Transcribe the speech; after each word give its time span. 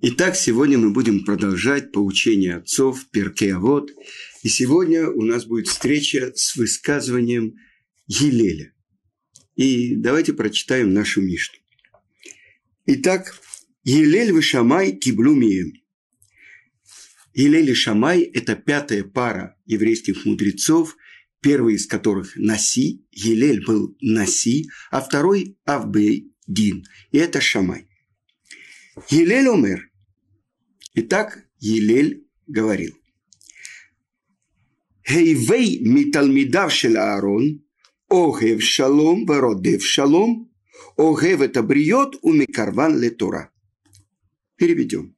Итак, 0.00 0.36
сегодня 0.36 0.78
мы 0.78 0.92
будем 0.92 1.24
продолжать 1.24 1.90
поучение 1.90 2.54
отцов 2.54 3.10
Перкеавод. 3.10 3.90
И 4.44 4.48
сегодня 4.48 5.08
у 5.08 5.22
нас 5.22 5.44
будет 5.44 5.66
встреча 5.66 6.30
с 6.36 6.54
высказыванием 6.54 7.56
Елеля. 8.06 8.72
И 9.56 9.96
давайте 9.96 10.34
прочитаем 10.34 10.94
нашу 10.94 11.20
Мишну. 11.20 11.58
Итак, 12.86 13.40
Елель 13.82 14.30
Вышамай 14.30 14.92
Киблумием. 14.92 15.72
Елель 17.34 17.70
и 17.70 17.74
Шамай– 17.74 18.22
это 18.34 18.54
пятая 18.54 19.02
пара 19.02 19.56
еврейских 19.66 20.24
мудрецов, 20.24 20.96
первый 21.40 21.74
из 21.74 21.88
которых 21.88 22.36
Наси, 22.36 23.04
Елель 23.10 23.64
был 23.64 23.96
Наси, 24.00 24.68
а 24.92 25.00
второй– 25.00 25.58
Авбейдин, 25.64 26.84
и 27.10 27.18
это 27.18 27.40
Шамай. 27.40 27.88
Елель 29.10 29.46
умер, 29.46 29.87
Итак, 31.00 31.46
Елель 31.60 32.26
говорил. 32.48 32.94
Хейвей 35.06 35.78
миталмидав 35.78 36.72
шел 36.72 36.96
Аарон, 36.96 37.64
огев 38.08 38.60
шалом 38.64 39.24
вородев 39.24 39.84
шалом, 39.84 40.50
огев 40.96 41.40
это 41.40 41.62
бриот 41.62 42.18
у 42.22 42.32
микарван 42.32 42.98
летура. 43.00 43.52
Переведем. 44.56 45.14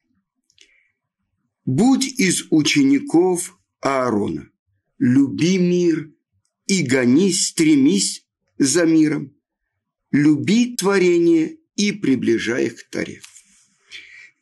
Будь 1.64 2.06
из 2.26 2.46
учеников 2.50 3.58
Аарона, 3.80 4.50
люби 4.98 5.56
мир 5.56 6.12
и 6.66 6.82
гонись, 6.82 7.46
стремись 7.46 8.26
за 8.58 8.84
миром, 8.84 9.34
люби 10.10 10.76
творение 10.76 11.56
и 11.74 11.92
приближай 11.92 12.66
их 12.66 12.76
к 12.76 12.90
Таре. 12.90 13.22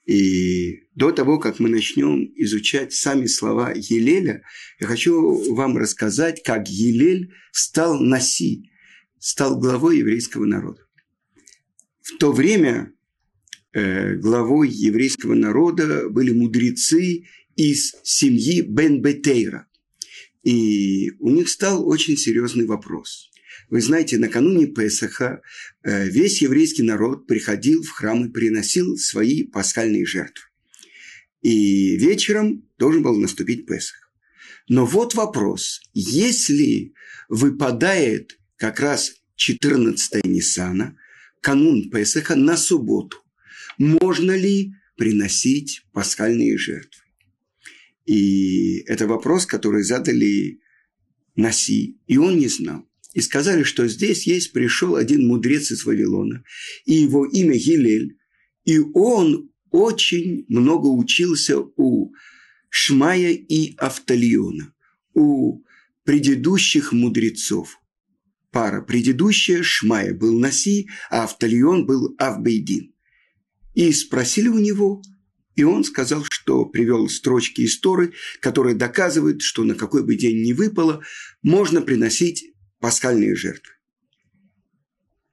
И 0.08 0.88
до 0.94 1.12
того, 1.12 1.38
как 1.38 1.58
мы 1.58 1.68
начнем 1.68 2.32
изучать 2.34 2.94
сами 2.94 3.26
слова 3.26 3.74
Елеля, 3.76 4.42
я 4.80 4.86
хочу 4.86 5.54
вам 5.54 5.76
рассказать, 5.76 6.42
как 6.42 6.66
Елель 6.66 7.34
стал 7.52 8.00
Наси, 8.00 8.70
стал 9.18 9.60
главой 9.60 9.98
еврейского 9.98 10.46
народа. 10.46 10.80
В 12.00 12.16
то 12.16 12.32
время 12.32 12.90
э, 13.74 14.14
главой 14.14 14.70
еврейского 14.70 15.34
народа 15.34 16.08
были 16.08 16.32
мудрецы 16.32 17.26
из 17.54 17.94
семьи 18.02 18.62
Бен 18.62 19.02
Бетейра. 19.02 19.66
И 20.42 21.10
у 21.18 21.28
них 21.28 21.50
стал 21.50 21.86
очень 21.86 22.16
серьезный 22.16 22.64
вопрос. 22.64 23.30
Вы 23.70 23.82
знаете, 23.82 24.16
накануне 24.16 24.66
Песаха 24.66 25.42
э, 25.82 26.08
весь 26.08 26.40
еврейский 26.40 26.82
народ 26.82 27.26
приходил 27.26 27.82
в 27.82 27.90
храм 27.90 28.26
и 28.26 28.32
приносил 28.32 28.96
свои 28.96 29.44
пасхальные 29.44 30.06
жертвы. 30.06 30.44
И 31.42 31.96
вечером 31.96 32.66
должен 32.78 33.02
был 33.02 33.18
наступить 33.18 33.66
Песах. 33.66 34.10
Но 34.68 34.86
вот 34.86 35.14
вопрос. 35.14 35.82
Если 35.92 36.94
выпадает 37.28 38.38
как 38.56 38.80
раз 38.80 39.16
14 39.36 40.24
Ниссана, 40.24 40.96
канун 41.42 41.90
Песаха 41.90 42.36
на 42.36 42.56
субботу, 42.56 43.18
можно 43.76 44.32
ли 44.32 44.72
приносить 44.96 45.84
пасхальные 45.92 46.56
жертвы? 46.56 47.02
И 48.06 48.78
это 48.86 49.06
вопрос, 49.06 49.44
который 49.44 49.82
задали 49.82 50.60
Наси, 51.36 51.98
и 52.06 52.16
он 52.16 52.38
не 52.38 52.48
знал 52.48 52.88
и 53.14 53.20
сказали, 53.20 53.62
что 53.62 53.86
здесь 53.88 54.26
есть 54.26 54.52
пришел 54.52 54.96
один 54.96 55.26
мудрец 55.26 55.70
из 55.70 55.84
Вавилона, 55.84 56.44
и 56.84 56.94
его 56.94 57.26
имя 57.26 57.56
Гилель, 57.56 58.18
и 58.64 58.78
он 58.78 59.50
очень 59.70 60.44
много 60.48 60.86
учился 60.86 61.58
у 61.58 62.12
Шмая 62.70 63.32
и 63.32 63.74
Автальона, 63.76 64.74
у 65.14 65.62
предыдущих 66.04 66.92
мудрецов. 66.92 67.78
Пара 68.50 68.82
предыдущая, 68.82 69.62
Шмая 69.62 70.14
был 70.14 70.38
Наси, 70.38 70.88
а 71.10 71.24
Автальон 71.24 71.86
был 71.86 72.14
Авбейдин. 72.18 72.94
И 73.74 73.92
спросили 73.92 74.48
у 74.48 74.58
него, 74.58 75.02
и 75.54 75.64
он 75.64 75.84
сказал, 75.84 76.24
что 76.28 76.64
привел 76.64 77.08
строчки 77.08 77.62
из 77.62 77.78
Торы, 77.80 78.12
которые 78.40 78.74
доказывают, 78.74 79.42
что 79.42 79.64
на 79.64 79.74
какой 79.74 80.04
бы 80.04 80.16
день 80.16 80.42
ни 80.42 80.52
выпало, 80.52 81.02
можно 81.42 81.82
приносить 81.82 82.52
пасхальные 82.80 83.34
жертвы. 83.34 83.72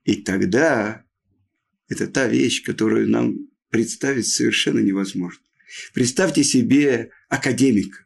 И 0.03 0.15
тогда 0.17 1.03
это 1.89 2.07
та 2.07 2.27
вещь, 2.27 2.63
которую 2.63 3.09
нам 3.09 3.49
представить 3.69 4.27
совершенно 4.27 4.79
невозможно. 4.79 5.41
Представьте 5.93 6.43
себе 6.43 7.11
академика, 7.29 8.05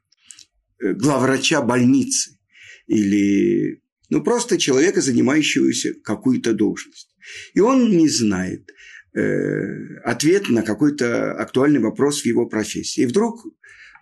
э, 0.80 0.94
главврача 0.94 1.62
больницы 1.62 2.40
или 2.88 3.82
ну, 4.10 4.24
просто 4.24 4.58
человека, 4.58 5.02
занимающегося 5.02 5.94
какую-то 6.04 6.54
должность. 6.54 7.16
И 7.54 7.60
он 7.60 7.96
не 7.96 8.10
знает 8.10 8.70
э, 9.14 9.98
ответ 10.04 10.50
на 10.50 10.64
какой-то 10.64 11.34
актуальный 11.34 11.80
вопрос 11.80 12.22
в 12.22 12.26
его 12.26 12.48
профессии. 12.48 13.02
И 13.02 13.06
вдруг 13.06 13.46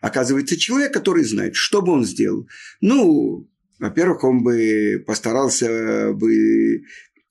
оказывается 0.01 0.57
человек, 0.57 0.93
который 0.93 1.23
знает, 1.23 1.55
что 1.55 1.81
бы 1.81 1.91
он 1.91 2.05
сделал. 2.05 2.47
Ну, 2.79 3.49
во-первых, 3.79 4.23
он 4.23 4.43
бы 4.43 5.03
постарался 5.05 6.13
бы 6.13 6.83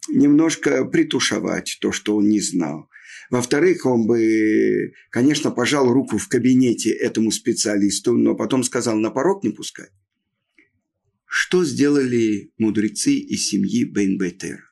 немножко 0.09 0.85
притушевать 0.85 1.79
то, 1.81 1.93
что 1.93 2.17
он 2.17 2.29
не 2.29 2.41
знал. 2.41 2.89
Во-вторых, 3.31 3.87
он 3.87 4.07
бы, 4.07 4.93
конечно, 5.11 5.51
пожал 5.51 5.93
руку 5.93 6.19
в 6.19 6.29
кабинете 6.29 6.91
этому 6.91 7.33
специалисту, 7.33 8.13
но 8.13 8.37
потом 8.37 8.63
сказал 8.63 8.97
на 8.97 9.11
порог 9.11 9.43
не 9.43 9.51
пускать. 9.51 9.91
Что 11.25 11.65
сделали 11.65 12.53
мудрецы 12.57 13.15
из 13.15 13.49
семьи 13.49 13.85
Бейнбетера? 13.85 14.63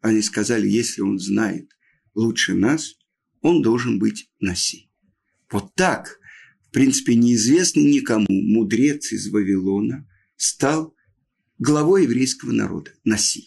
Они 0.00 0.22
сказали, 0.22 0.68
если 0.68 1.02
он 1.02 1.18
знает 1.18 1.70
лучше 2.14 2.54
нас, 2.54 2.96
он 3.42 3.62
должен 3.62 3.98
быть 3.98 4.28
Наси. 4.40 4.90
Вот 5.50 5.74
так, 5.74 6.18
в 6.68 6.72
принципе, 6.72 7.14
неизвестный 7.14 7.84
никому 7.84 8.26
мудрец 8.28 9.12
из 9.12 9.28
Вавилона 9.28 10.08
стал 10.36 10.94
главой 11.60 12.04
еврейского 12.04 12.50
народа, 12.50 12.90
Наси. 13.04 13.46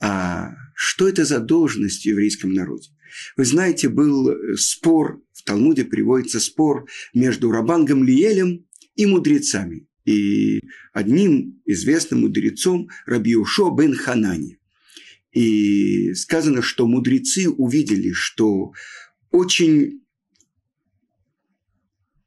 А 0.00 0.52
что 0.74 1.06
это 1.06 1.24
за 1.24 1.40
должность 1.40 2.02
в 2.02 2.06
еврейском 2.06 2.54
народе? 2.54 2.88
Вы 3.36 3.44
знаете, 3.44 3.88
был 3.88 4.30
э, 4.30 4.56
спор, 4.56 5.22
в 5.32 5.42
Талмуде 5.42 5.84
приводится 5.84 6.40
спор 6.40 6.88
между 7.12 7.50
Рабан 7.50 7.84
Гамлиелем 7.84 8.66
и 8.94 9.06
мудрецами. 9.06 9.86
И 10.04 10.60
одним 10.92 11.60
известным 11.66 12.22
мудрецом 12.22 12.88
Рабиушо 13.06 13.70
бен 13.76 13.94
Ханани. 13.94 14.58
И 15.32 16.14
сказано, 16.14 16.62
что 16.62 16.86
мудрецы 16.86 17.48
увидели, 17.48 18.12
что 18.12 18.72
очень 19.30 20.02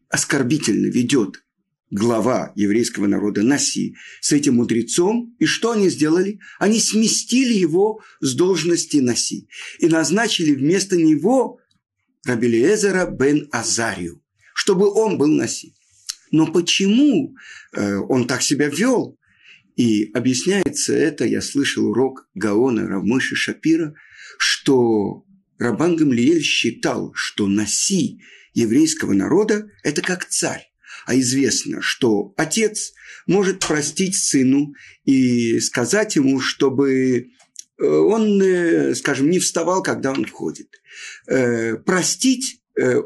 оскорбительно 0.10 0.88
ведет 0.88 1.45
глава 1.96 2.52
еврейского 2.56 3.08
народа 3.08 3.42
Наси, 3.42 3.96
с 4.20 4.34
этим 4.34 4.56
мудрецом. 4.56 5.34
И 5.40 5.46
что 5.46 5.72
они 5.72 5.90
сделали? 5.90 6.40
Они 6.60 6.80
сместили 6.80 7.54
его 7.54 8.02
с 8.20 8.36
должности 8.36 8.98
Наси 8.98 9.48
и 9.80 9.88
назначили 9.88 10.54
вместо 10.54 10.98
него 10.98 11.60
Рабелиезера 12.26 13.10
бен 13.10 13.48
Азарию, 13.52 14.22
чтобы 14.54 14.92
он 14.92 15.18
был 15.18 15.28
Наси. 15.28 15.74
Но 16.32 16.48
почему 16.48 17.36
э, 17.72 17.96
он 17.96 18.28
так 18.28 18.42
себя 18.42 18.68
вел? 18.68 19.18
И 19.78 20.12
объясняется 20.14 20.94
это, 20.94 21.26
я 21.26 21.42
слышал 21.42 21.86
урок 21.86 22.28
Гаона 22.34 22.88
Равмыши 22.88 23.36
Шапира, 23.36 23.94
что 24.38 25.26
Рабан 25.60 25.96
Гамлиэль 25.96 26.42
считал, 26.42 27.14
что 27.14 27.48
Наси 27.48 28.20
еврейского 28.54 29.14
народа– 29.14 29.70
это 29.84 30.02
как 30.02 30.26
царь 30.26 30.75
а 31.06 31.18
известно, 31.18 31.82
что 31.82 32.34
отец 32.36 32.94
может 33.28 33.60
простить 33.60 34.16
сыну 34.16 34.74
и 35.06 35.60
сказать 35.60 36.16
ему, 36.16 36.40
чтобы 36.40 37.30
э, 37.78 37.86
он, 37.86 38.42
э, 38.42 38.96
скажем, 38.96 39.30
не 39.30 39.40
вставал, 39.40 39.84
когда 39.84 40.12
он 40.12 40.26
входит. 40.26 40.70
Э, 41.28 41.76
простить 41.76 42.62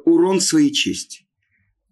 урон 0.06 0.42
своей 0.42 0.72
чести. 0.72 1.28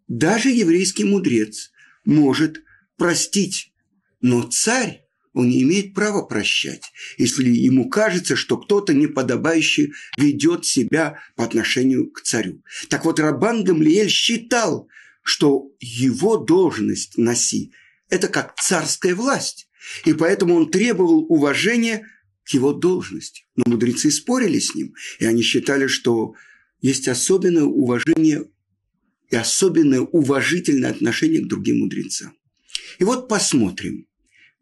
Даже 0.07 0.50
еврейский 0.50 1.04
мудрец 1.04 1.69
может 2.06 2.63
простить, 2.98 3.71
но 4.19 4.42
царь 4.42 5.07
он 5.33 5.50
не 5.50 5.62
имеет 5.62 5.94
права 5.94 6.24
прощать, 6.24 6.92
если 7.19 7.48
ему 7.48 7.88
кажется, 7.88 8.36
что 8.36 8.57
кто-то 8.57 8.95
неподобающе 8.95 9.92
ведет 10.18 10.65
себя 10.65 11.19
по 11.36 11.44
отношению 11.44 12.10
к 12.10 12.21
царю. 12.21 12.63
Так 12.89 13.06
вот, 13.06 13.19
Рабан 13.19 13.63
Гамлиэль 13.63 14.10
считал, 14.10 14.89
что 15.27 15.69
его 15.81 16.38
должность 16.38 17.18
носи– 17.18 17.74
это 18.09 18.29
как 18.29 18.56
царская 18.56 19.13
власть, 19.13 19.68
и 20.06 20.13
поэтому 20.13 20.56
он 20.56 20.71
требовал 20.71 21.25
уважения 21.29 22.07
к 22.45 22.53
его 22.53 22.71
должности. 22.71 23.45
Но 23.57 23.63
мудрецы 23.65 24.09
спорили 24.09 24.59
с 24.59 24.74
ним, 24.74 24.95
и 25.19 25.25
они 25.25 25.41
считали, 25.41 25.88
что 25.88 26.35
есть 26.79 27.09
особенное 27.09 27.65
уважение 27.65 28.45
и 29.29 29.35
особенное 29.35 30.00
уважительное 30.00 30.91
отношение 30.91 31.41
к 31.41 31.50
другим 31.50 31.79
мудрецам. 31.79 32.33
И 32.97 33.03
вот 33.03 33.27
посмотрим. 33.27 34.07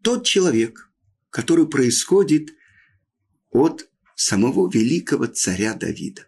Тот 0.02 0.26
человек, 0.26 0.90
который 1.30 1.68
происходит 1.68 2.54
от 3.50 3.88
самого 4.16 4.68
великого 4.68 5.26
царя 5.26 5.74
Давида. 5.74 6.26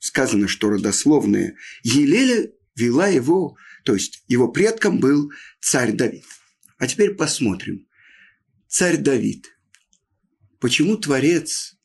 Сказано, 0.00 0.48
что 0.48 0.70
родословная 0.70 1.56
Елеля 1.84 2.50
вела 2.74 3.08
его, 3.08 3.56
то 3.84 3.94
есть 3.94 4.24
его 4.28 4.48
предком 4.48 4.98
был 4.98 5.30
царь 5.60 5.92
Давид. 5.92 6.24
А 6.78 6.86
теперь 6.86 7.14
посмотрим. 7.14 7.86
Царь 8.68 8.98
Давид. 8.98 9.56
Почему 10.58 10.96
Творец 10.96 11.76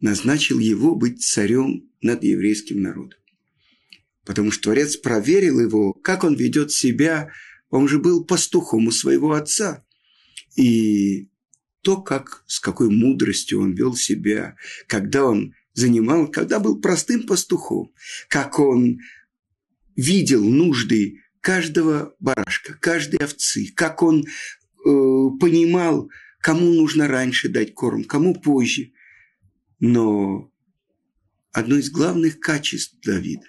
назначил 0.00 0.58
его 0.58 0.94
быть 0.94 1.22
царем 1.22 1.90
над 2.02 2.22
еврейским 2.22 2.82
народом? 2.82 3.18
Потому 4.24 4.50
что 4.50 4.64
Творец 4.64 4.96
проверил 4.96 5.60
его, 5.60 5.92
как 5.92 6.24
он 6.24 6.34
ведет 6.34 6.72
себя. 6.72 7.30
Он 7.70 7.88
же 7.88 7.98
был 7.98 8.24
пастухом 8.24 8.88
у 8.88 8.90
своего 8.90 9.32
отца. 9.32 9.84
И 10.56 11.28
то, 11.82 12.02
как, 12.02 12.42
с 12.46 12.58
какой 12.58 12.90
мудростью 12.90 13.60
он 13.60 13.74
вел 13.74 13.94
себя, 13.94 14.56
когда 14.88 15.24
он 15.24 15.54
занимал, 15.72 16.26
когда 16.28 16.58
был 16.58 16.80
простым 16.80 17.26
пастухом, 17.26 17.92
как 18.28 18.58
он 18.58 18.98
видел 19.96 20.44
нужды 20.44 21.22
каждого 21.40 22.14
барашка, 22.20 22.74
каждой 22.74 23.18
овцы, 23.24 23.72
как 23.74 24.02
он 24.02 24.22
э, 24.22 24.24
понимал, 24.84 26.10
кому 26.40 26.72
нужно 26.72 27.08
раньше 27.08 27.48
дать 27.48 27.74
корм, 27.74 28.04
кому 28.04 28.34
позже. 28.34 28.92
Но 29.80 30.52
одно 31.52 31.76
из 31.76 31.90
главных 31.90 32.38
качеств 32.40 32.96
Давида 33.02 33.46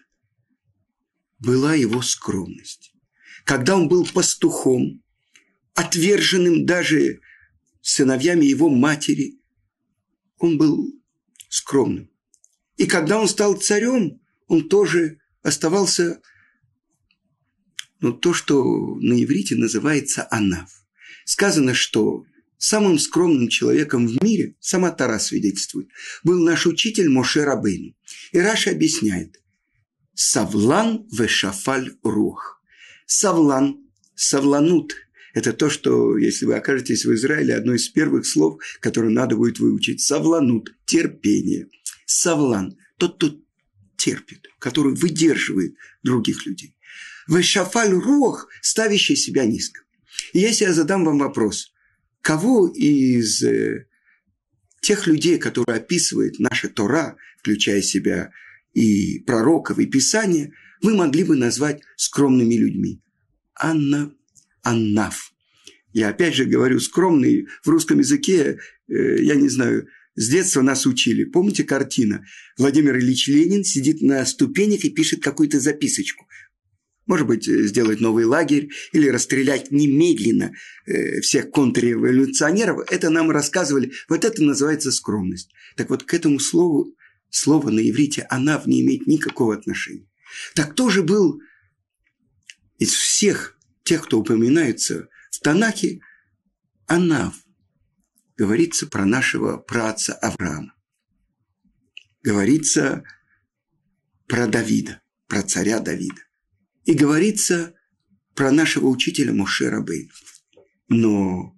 была 1.39 1.75
его 1.75 2.01
скромность. 2.01 2.93
Когда 3.43 3.75
он 3.75 3.87
был 3.87 4.05
пастухом, 4.05 5.03
отверженным 5.73 6.65
даже 6.65 7.21
сыновьями 7.81 8.45
его 8.45 8.69
матери, 8.69 9.39
он 10.37 10.57
был 10.57 10.93
скромным. 11.49 12.09
И 12.75 12.85
когда 12.85 13.19
он 13.19 13.27
стал 13.27 13.55
царем, 13.55 14.19
он 14.47 14.67
тоже 14.69 15.19
оставался, 15.41 16.21
ну, 17.99 18.13
то, 18.13 18.33
что 18.33 18.95
на 18.95 19.23
иврите 19.23 19.55
называется 19.55 20.27
анав. 20.29 20.69
Сказано, 21.25 21.73
что 21.73 22.25
самым 22.57 22.99
скромным 22.99 23.49
человеком 23.49 24.07
в 24.07 24.21
мире, 24.23 24.55
сама 24.59 24.91
Тара 24.91 25.19
свидетельствует, 25.19 25.89
был 26.23 26.43
наш 26.43 26.65
учитель 26.65 27.09
Моше 27.09 27.43
Рабейну. 27.43 27.95
И 28.31 28.39
Раша 28.39 28.71
объясняет, 28.71 29.39
Савлан 30.13 31.05
вешафаль 31.11 31.95
рух. 32.03 32.61
Савлан, 33.05 33.77
савланут– 34.15 34.95
это 35.33 35.53
то, 35.53 35.69
что, 35.69 36.17
если 36.17 36.45
вы 36.45 36.55
окажетесь 36.55 37.05
в 37.05 37.13
Израиле, 37.13 37.55
одно 37.55 37.75
из 37.75 37.87
первых 37.89 38.25
слов, 38.25 38.59
которое 38.79 39.09
надо 39.09 39.35
будет 39.35 39.59
выучить. 39.59 40.01
Савланут– 40.01 40.75
терпение. 40.85 41.67
Савлан– 42.07 42.77
тот, 42.97 43.17
кто 43.17 43.37
терпит, 43.97 44.47
который 44.59 44.95
выдерживает 44.95 45.75
других 46.01 46.45
людей. 46.45 46.73
Вешафаль 47.27 47.93
рух, 47.93 48.47
ставящий 48.61 49.15
себя 49.15 49.45
низко. 49.45 49.81
И 50.33 50.39
если 50.39 50.65
я 50.65 50.73
задам 50.73 51.05
вам 51.05 51.19
вопрос, 51.19 51.73
кого 52.21 52.67
из 52.67 53.43
э, 53.43 53.87
тех 54.81 55.07
людей, 55.07 55.37
которые 55.37 55.77
описывает 55.77 56.39
наша 56.39 56.69
Тора, 56.69 57.17
включая 57.39 57.81
себя 57.81 58.31
и 58.73 59.19
пророков, 59.19 59.79
и 59.79 59.85
Писания, 59.85 60.53
вы 60.81 60.95
могли 60.95 61.23
бы 61.23 61.35
назвать 61.35 61.81
скромными 61.95 62.55
людьми? 62.55 63.01
Анна 63.55 64.13
Аннаф. 64.63 65.33
Я 65.93 66.09
опять 66.09 66.35
же 66.35 66.45
говорю 66.45 66.79
скромный, 66.79 67.47
в 67.63 67.69
русском 67.69 67.99
языке, 67.99 68.59
э, 68.87 69.23
я 69.23 69.35
не 69.35 69.49
знаю, 69.49 69.87
с 70.15 70.29
детства 70.29 70.61
нас 70.61 70.85
учили. 70.85 71.23
Помните 71.23 71.63
картина? 71.63 72.25
Владимир 72.57 72.97
Ильич 72.97 73.27
Ленин 73.27 73.63
сидит 73.63 74.01
на 74.01 74.25
ступенях 74.25 74.83
и 74.83 74.89
пишет 74.89 75.21
какую-то 75.23 75.59
записочку. 75.59 76.27
Может 77.07 77.25
быть, 77.25 77.47
э, 77.47 77.63
сделать 77.63 77.99
новый 77.99 78.25
лагерь 78.25 78.69
или 78.91 79.07
расстрелять 79.09 79.71
немедленно 79.71 80.51
э, 80.85 81.21
всех 81.21 81.49
контрреволюционеров. 81.51 82.91
Это 82.91 83.09
нам 83.09 83.31
рассказывали. 83.31 83.93
Вот 84.09 84.25
это 84.25 84.43
называется 84.43 84.91
скромность. 84.91 85.49
Так 85.75 85.89
вот, 85.89 86.03
к 86.03 86.13
этому 86.13 86.39
слову, 86.39 86.93
слово 87.29 87.69
на 87.69 87.79
иврите 87.79 88.27
«анав» 88.29 88.67
не 88.67 88.81
имеет 88.81 89.07
никакого 89.07 89.55
отношения. 89.55 90.07
Так 90.53 90.73
кто 90.73 90.89
же 90.89 91.01
был 91.01 91.41
из 92.77 92.91
всех 92.91 93.57
тех, 93.83 94.03
кто 94.03 94.19
упоминается 94.19 95.07
в 95.31 95.39
Танахе, 95.39 96.01
Анав, 96.87 97.35
говорится 98.37 98.87
про 98.87 99.05
нашего 99.05 99.57
праца 99.57 100.13
Авраама. 100.13 100.73
Говорится 102.21 103.03
про 104.27 104.47
Давида, 104.47 105.01
про 105.27 105.41
царя 105.41 105.79
Давида. 105.79 106.26
И 106.87 106.93
говорится 106.93 107.73
про 108.33 108.49
нашего 108.49 108.87
учителя 108.87 109.33
Моше 109.33 109.69
Рабейна. 109.69 110.09
Но 110.87 111.53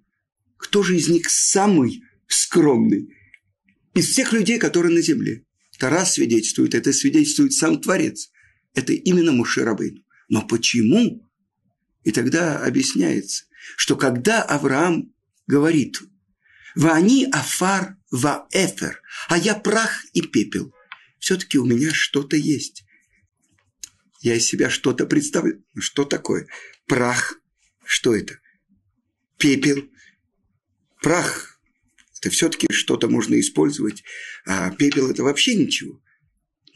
кто 0.56 0.82
же 0.82 0.96
из 0.96 1.08
них 1.08 1.30
самый 1.30 2.02
скромный 2.26 3.16
из 3.94 4.08
всех 4.08 4.32
людей, 4.32 4.58
которые 4.58 4.92
на 4.92 5.00
земле? 5.00 5.44
Тарас 5.78 6.14
свидетельствует, 6.14 6.74
это 6.74 6.92
свидетельствует 6.92 7.52
сам 7.52 7.80
Творец. 7.80 8.32
Это 8.74 8.92
именно 8.92 9.30
Моше 9.30 9.62
Рабейну. 9.62 10.02
Но 10.28 10.42
почему 10.42 11.24
и 12.02 12.10
тогда 12.10 12.58
объясняется, 12.64 13.44
что 13.76 13.94
когда 13.94 14.42
Авраам 14.42 15.14
говорит 15.46 16.00
«Вани 16.74 17.26
афар 17.30 17.96
ва 18.10 18.48
эфер», 18.50 19.00
а 19.28 19.38
я 19.38 19.54
прах 19.54 20.04
и 20.12 20.22
пепел, 20.22 20.74
все-таки 21.20 21.56
у 21.56 21.64
меня 21.64 21.94
что-то 21.94 22.36
есть. 22.36 22.84
Я 24.20 24.36
из 24.36 24.46
себя 24.46 24.68
что-то 24.68 25.06
представляю. 25.06 25.64
Что 25.78 26.04
такое? 26.04 26.46
Прах. 26.86 27.40
Что 27.84 28.14
это? 28.14 28.38
Пепел. 29.38 29.88
Прах. 31.02 31.58
Это 32.20 32.28
все-таки 32.28 32.70
что-то 32.70 33.08
можно 33.08 33.40
использовать, 33.40 34.04
а 34.44 34.70
пепел 34.72 35.10
это 35.10 35.22
вообще 35.22 35.54
ничего. 35.54 36.02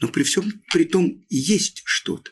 Но 0.01 0.07
при 0.07 0.23
всем 0.23 0.63
при 0.73 0.85
том 0.85 1.23
есть 1.29 1.83
что-то. 1.85 2.31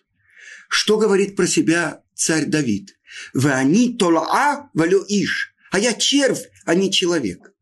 Что 0.68 0.98
говорит 0.98 1.36
про 1.36 1.46
себя 1.46 2.04
царь 2.16 2.48
Давид? 2.48 2.98
Вы 3.36 3.54
они 3.54 3.96
толаа 3.96 4.72
валю 4.74 5.06
иш. 5.08 5.54
А 5.70 5.78
я 5.78 5.94
червь, 5.94 6.50
а 6.66 6.74
не 6.74 6.92
человек. 6.92 7.54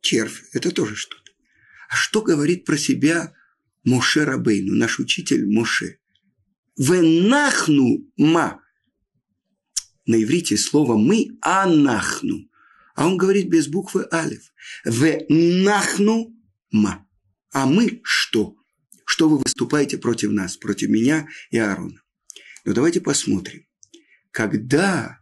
Червь– 0.00 0.44
это 0.52 0.70
тоже 0.70 0.96
что-то. 0.96 1.32
А 1.90 1.96
что 1.96 2.22
говорит 2.22 2.64
про 2.64 2.78
себя 2.78 3.34
Моше 3.84 4.24
Рабейну, 4.24 4.74
наш 4.74 4.98
учитель 4.98 5.46
Моше? 5.46 5.98
Венахну 6.76 8.06
ма. 8.16 8.60
На 10.04 10.22
иврите 10.22 10.56
слово 10.56 10.96
«мы»– 10.96 11.28
анахну. 11.40 12.48
А 12.94 13.06
он 13.06 13.16
говорит 13.16 13.48
без 13.48 13.66
буквы 13.66 14.06
алиф. 14.12 14.52
Венахну 14.84 16.34
ма. 16.70 17.06
А 17.52 17.66
мы 17.66 18.00
что? 18.04 18.56
Что 19.04 19.28
вы 19.28 19.38
выступаете 19.38 19.98
против 19.98 20.30
нас, 20.30 20.56
против 20.56 20.88
меня 20.88 21.28
и 21.50 21.58
Аарона? 21.58 22.02
Но 22.64 22.74
давайте 22.74 23.00
посмотрим. 23.00 23.66
Когда 24.30 25.20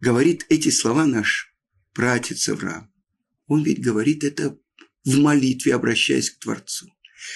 говорит 0.00 0.46
эти 0.48 0.68
слова 0.68 1.06
наш 1.06 1.54
братец 1.94 2.48
Авраам, 2.48 2.92
он 3.46 3.64
ведь 3.64 3.80
говорит 3.80 4.22
это 4.22 4.58
в 5.04 5.18
молитве, 5.18 5.74
обращаясь 5.74 6.30
к 6.30 6.38
Творцу. 6.38 6.86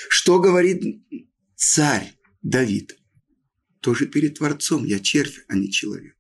Что 0.09 0.39
говорит 0.39 1.03
царь 1.57 2.15
Давид? 2.43 2.99
Тоже 3.80 4.06
перед 4.06 4.38
Творцом. 4.38 4.85
Я 4.85 5.00
червь, 5.00 5.44
а 5.49 5.56
не 5.56 5.70
человек. 5.70 6.16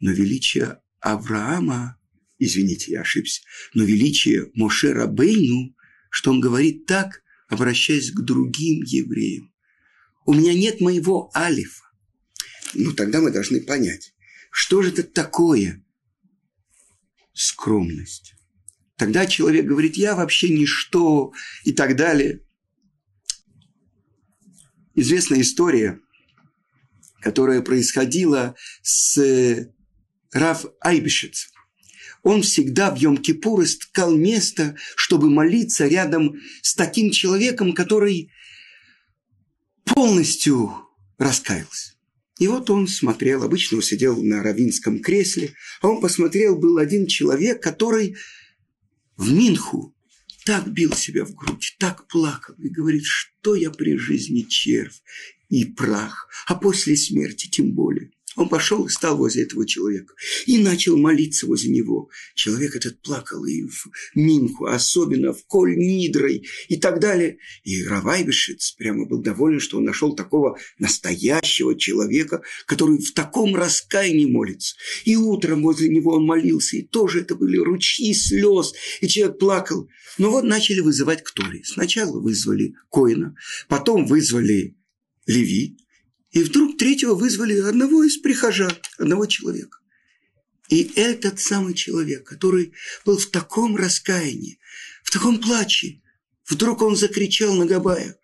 Но 0.00 0.10
величие 0.10 0.80
Авраама, 1.00 1.98
извините, 2.38 2.92
я 2.92 3.02
ошибся, 3.02 3.42
но 3.74 3.84
величие 3.84 4.50
Моше 4.54 4.92
Рабейну, 4.92 5.74
что 6.10 6.30
он 6.30 6.40
говорит 6.40 6.86
так, 6.86 7.22
обращаясь 7.48 8.10
к 8.10 8.20
другим 8.20 8.82
евреям. 8.82 9.52
У 10.26 10.32
меня 10.32 10.54
нет 10.54 10.80
моего 10.80 11.30
алифа. 11.36 11.84
Ну, 12.72 12.92
тогда 12.92 13.20
мы 13.20 13.30
должны 13.30 13.60
понять, 13.60 14.14
что 14.50 14.82
же 14.82 14.90
это 14.90 15.02
такое 15.02 15.84
скромность. 17.34 18.34
Тогда 18.96 19.26
человек 19.26 19.66
говорит, 19.66 19.96
я 19.96 20.14
вообще 20.14 20.48
ничто 20.48 21.32
и 21.64 21.72
так 21.72 21.96
далее. 21.96 22.40
Известная 24.94 25.40
история, 25.40 26.00
которая 27.24 27.62
происходила 27.62 28.54
с 28.82 29.18
Рав 30.32 30.66
Айбишец. 30.80 31.48
Он 32.22 32.42
всегда 32.42 32.94
в 32.94 32.98
Йом-Кипур 32.98 33.64
искал 33.64 34.14
место, 34.14 34.76
чтобы 34.94 35.30
молиться 35.30 35.86
рядом 35.86 36.34
с 36.60 36.74
таким 36.74 37.10
человеком, 37.10 37.72
который 37.72 38.30
полностью 39.84 40.70
раскаялся. 41.16 41.94
И 42.38 42.46
вот 42.46 42.68
он 42.68 42.88
смотрел, 42.88 43.42
обычно 43.42 43.78
он 43.78 43.82
сидел 43.82 44.22
на 44.22 44.42
равинском 44.42 45.00
кресле, 45.00 45.54
а 45.80 45.88
он 45.88 46.02
посмотрел, 46.02 46.58
был 46.58 46.76
один 46.76 47.06
человек, 47.06 47.62
который 47.62 48.16
в 49.16 49.32
Минху 49.32 49.94
так 50.44 50.70
бил 50.70 50.92
себя 50.92 51.24
в 51.24 51.34
грудь, 51.34 51.76
так 51.78 52.06
плакал 52.08 52.54
и 52.58 52.68
говорит, 52.68 53.04
что 53.04 53.54
я 53.54 53.70
при 53.70 53.96
жизни 53.96 54.42
червь 54.42 55.00
и 55.48 55.64
прах, 55.64 56.28
а 56.46 56.54
после 56.54 56.96
смерти 56.96 57.48
тем 57.48 57.72
более. 57.72 58.10
Он 58.36 58.48
пошел 58.48 58.84
и 58.84 58.88
стал 58.88 59.16
возле 59.16 59.44
этого 59.44 59.66
человека. 59.66 60.14
И 60.46 60.58
начал 60.58 60.96
молиться 60.96 61.46
возле 61.46 61.70
него. 61.70 62.08
Человек 62.34 62.74
этот 62.74 63.00
плакал 63.00 63.44
и 63.44 63.62
в 63.62 63.86
Минху, 64.14 64.66
особенно 64.66 65.32
в 65.32 65.44
Коль 65.46 65.76
Нидрой 65.76 66.46
и 66.68 66.76
так 66.76 67.00
далее. 67.00 67.38
И 67.62 67.84
Равайбешец 67.84 68.72
прямо 68.72 69.06
был 69.06 69.22
доволен, 69.22 69.60
что 69.60 69.78
он 69.78 69.84
нашел 69.84 70.14
такого 70.14 70.58
настоящего 70.78 71.78
человека, 71.78 72.42
который 72.66 72.98
в 72.98 73.12
таком 73.12 73.54
раскаянии 73.54 74.26
молится. 74.26 74.74
И 75.04 75.16
утром 75.16 75.62
возле 75.62 75.88
него 75.88 76.14
он 76.14 76.26
молился, 76.26 76.76
и 76.76 76.82
тоже 76.82 77.20
это 77.20 77.36
были 77.36 77.56
ручьи 77.58 78.12
слез, 78.14 78.74
и 79.00 79.06
человек 79.06 79.38
плакал. 79.38 79.88
Но 80.18 80.30
вот 80.30 80.44
начали 80.44 80.80
вызывать 80.80 81.22
к 81.22 81.30
Торе. 81.32 81.62
Сначала 81.64 82.20
вызвали 82.20 82.74
Коина, 82.90 83.34
потом 83.68 84.06
вызвали 84.06 84.76
Леви, 85.26 85.78
и 86.32 86.42
вдруг 86.42 86.76
третьего 86.76 87.14
вызвали 87.14 87.58
одного 87.60 88.02
из 88.04 88.18
прихожан, 88.18 88.76
одного 88.98 89.26
человека. 89.26 89.78
И 90.68 90.90
этот 90.96 91.40
самый 91.40 91.74
человек, 91.74 92.26
который 92.26 92.72
был 93.04 93.18
в 93.18 93.26
таком 93.26 93.76
раскаянии, 93.76 94.58
в 95.04 95.10
таком 95.10 95.40
плаче, 95.40 96.02
вдруг 96.48 96.82
он 96.82 96.96
закричал 96.96 97.54
на 97.54 97.66
Габая. 97.66 98.18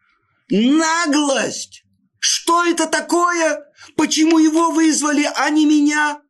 «Наглость! 0.49 1.85
Что 2.19 2.64
это 2.64 2.87
такое? 2.87 3.64
Почему 3.97 4.38
его 4.38 4.73
вызвали, 4.73 5.28
а 5.37 5.49
не 5.50 5.64
меня?» 5.64 6.21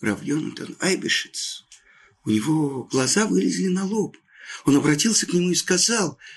Рав 0.00 0.22
Йонатан 0.22 0.76
Айбешец, 0.80 1.64
у 2.24 2.30
него 2.30 2.84
глаза 2.84 3.26
вылезли 3.26 3.68
на 3.68 3.84
лоб. 3.84 4.16
Он 4.64 4.76
обратился 4.76 5.26
к 5.26 5.32
нему 5.32 5.50
и 5.50 5.54
сказал– 5.54 6.18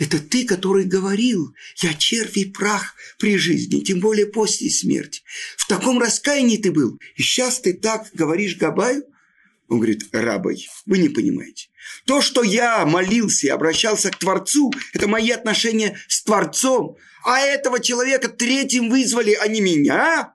это 0.00 0.18
ты, 0.18 0.46
который 0.46 0.86
говорил, 0.86 1.54
я 1.82 1.92
червь 1.92 2.38
и 2.38 2.46
прах 2.46 2.94
при 3.18 3.36
жизни, 3.36 3.80
тем 3.80 4.00
более 4.00 4.26
после 4.26 4.70
смерти. 4.70 5.22
В 5.58 5.68
таком 5.68 6.00
раскаянии 6.00 6.56
ты 6.56 6.72
был, 6.72 6.98
и 7.16 7.22
сейчас 7.22 7.60
ты 7.60 7.74
так 7.74 8.08
говоришь 8.14 8.56
Габаю? 8.56 9.04
Он 9.68 9.76
говорит, 9.76 10.08
рабой, 10.12 10.66
вы 10.86 10.98
не 10.98 11.10
понимаете. 11.10 11.68
То, 12.06 12.22
что 12.22 12.42
я 12.42 12.86
молился 12.86 13.48
и 13.48 13.50
обращался 13.50 14.10
к 14.10 14.16
Творцу, 14.16 14.72
это 14.94 15.06
мои 15.06 15.30
отношения 15.30 15.98
с 16.08 16.22
Творцом. 16.22 16.96
А 17.22 17.38
этого 17.40 17.78
человека 17.78 18.30
третьим 18.30 18.88
вызвали, 18.88 19.34
а 19.34 19.46
не 19.48 19.60
меня. 19.60 20.34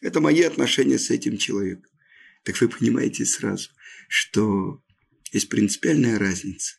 Это 0.00 0.20
мои 0.20 0.42
отношения 0.42 0.98
с 0.98 1.10
этим 1.10 1.38
человеком. 1.38 1.90
Так 2.42 2.60
вы 2.60 2.68
понимаете 2.68 3.24
сразу, 3.24 3.70
что 4.08 4.82
есть 5.32 5.48
принципиальная 5.48 6.18
разница 6.18 6.74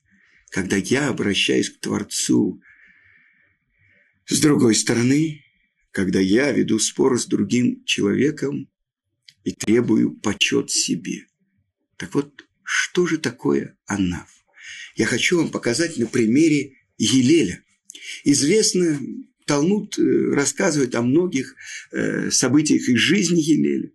когда 0.49 0.77
я 0.77 1.09
обращаюсь 1.09 1.69
к 1.69 1.79
Творцу. 1.79 2.61
С 4.25 4.39
другой 4.39 4.75
стороны, 4.75 5.43
когда 5.91 6.19
я 6.19 6.51
веду 6.51 6.79
спор 6.79 7.19
с 7.19 7.25
другим 7.25 7.83
человеком 7.85 8.69
и 9.43 9.51
требую 9.51 10.13
почет 10.19 10.69
себе. 10.69 11.27
Так 11.97 12.13
вот, 12.13 12.45
что 12.63 13.07
же 13.07 13.17
такое 13.17 13.77
анаф? 13.85 14.29
Я 14.95 15.05
хочу 15.05 15.37
вам 15.37 15.49
показать 15.49 15.97
на 15.97 16.07
примере 16.07 16.73
Елеля. 16.97 17.63
Известно, 18.23 18.99
Талмуд 19.45 19.97
э, 19.97 20.01
рассказывает 20.33 20.93
о 20.95 21.01
многих 21.01 21.55
э, 21.91 22.29
событиях 22.31 22.89
из 22.89 22.99
жизни 22.99 23.39
Елеля. 23.39 23.91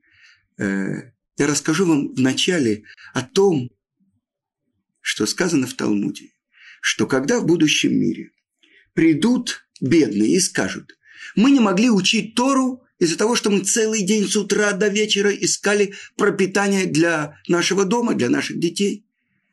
Э, 0.58 1.12
я 1.36 1.46
расскажу 1.46 1.84
вам 1.86 2.14
вначале 2.14 2.84
о 3.12 3.22
том, 3.22 3.70
что 5.00 5.26
сказано 5.26 5.66
в 5.66 5.74
Талмуде 5.74 6.32
что 6.82 7.06
когда 7.06 7.38
в 7.38 7.46
будущем 7.46 7.94
мире 7.94 8.32
придут 8.92 9.64
бедные 9.80 10.34
и 10.34 10.40
скажут, 10.40 10.98
мы 11.36 11.52
не 11.52 11.60
могли 11.60 11.88
учить 11.90 12.34
Тору 12.34 12.82
из-за 12.98 13.16
того, 13.16 13.36
что 13.36 13.50
мы 13.50 13.60
целый 13.60 14.02
день 14.02 14.28
с 14.28 14.36
утра 14.36 14.72
до 14.72 14.88
вечера 14.88 15.30
искали 15.30 15.94
пропитание 16.16 16.86
для 16.86 17.40
нашего 17.46 17.84
дома, 17.84 18.14
для 18.14 18.28
наших 18.28 18.58
детей. 18.58 19.06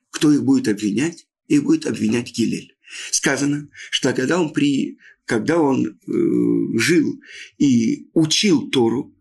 Кто 0.09 0.31
их 0.31 0.43
будет 0.43 0.67
обвинять? 0.67 1.27
Их 1.47 1.63
будет 1.63 1.85
обвинять 1.85 2.35
Гилель. 2.35 2.75
Сказано, 3.11 3.69
что 3.91 4.11
когда 4.11 4.41
он, 4.41 4.51
при, 4.51 4.97
когда 5.25 5.59
он 5.59 5.85
э, 5.85 6.79
жил 6.79 7.21
и 7.59 8.09
учил 8.13 8.71
Тору, 8.71 9.15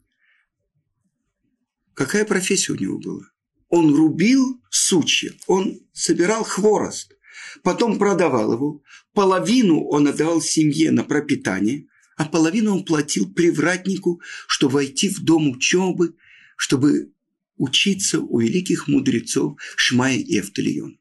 какая 1.92 2.24
профессия 2.24 2.72
у 2.72 2.76
него 2.76 2.98
была? 2.98 3.26
Он 3.68 3.94
рубил 3.94 4.62
сучья, 4.70 5.30
он 5.46 5.80
собирал 5.92 6.42
хворост 6.42 7.17
потом 7.62 7.98
продавал 7.98 8.52
его, 8.52 8.82
половину 9.14 9.84
он 9.84 10.08
отдавал 10.08 10.40
семье 10.40 10.90
на 10.90 11.04
пропитание, 11.04 11.86
а 12.16 12.24
половину 12.24 12.74
он 12.74 12.84
платил 12.84 13.32
привратнику, 13.32 14.20
чтобы 14.46 14.74
войти 14.74 15.08
в 15.08 15.20
дом 15.20 15.50
учебы, 15.50 16.16
чтобы 16.56 17.12
учиться 17.56 18.20
у 18.20 18.40
великих 18.40 18.88
мудрецов 18.88 19.56
Шмая 19.76 20.16
и 20.16 20.40
Эвталион. 20.40 20.98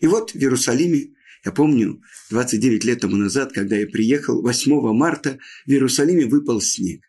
И 0.00 0.06
вот 0.06 0.32
в 0.32 0.36
Иерусалиме, 0.36 1.10
я 1.44 1.52
помню, 1.52 2.02
29 2.30 2.84
лет 2.84 3.00
тому 3.00 3.16
назад, 3.16 3.52
когда 3.52 3.76
я 3.76 3.86
приехал, 3.86 4.42
8 4.42 4.92
марта 4.92 5.38
в 5.66 5.70
Иерусалиме 5.70 6.26
выпал 6.26 6.60
снег. 6.60 7.02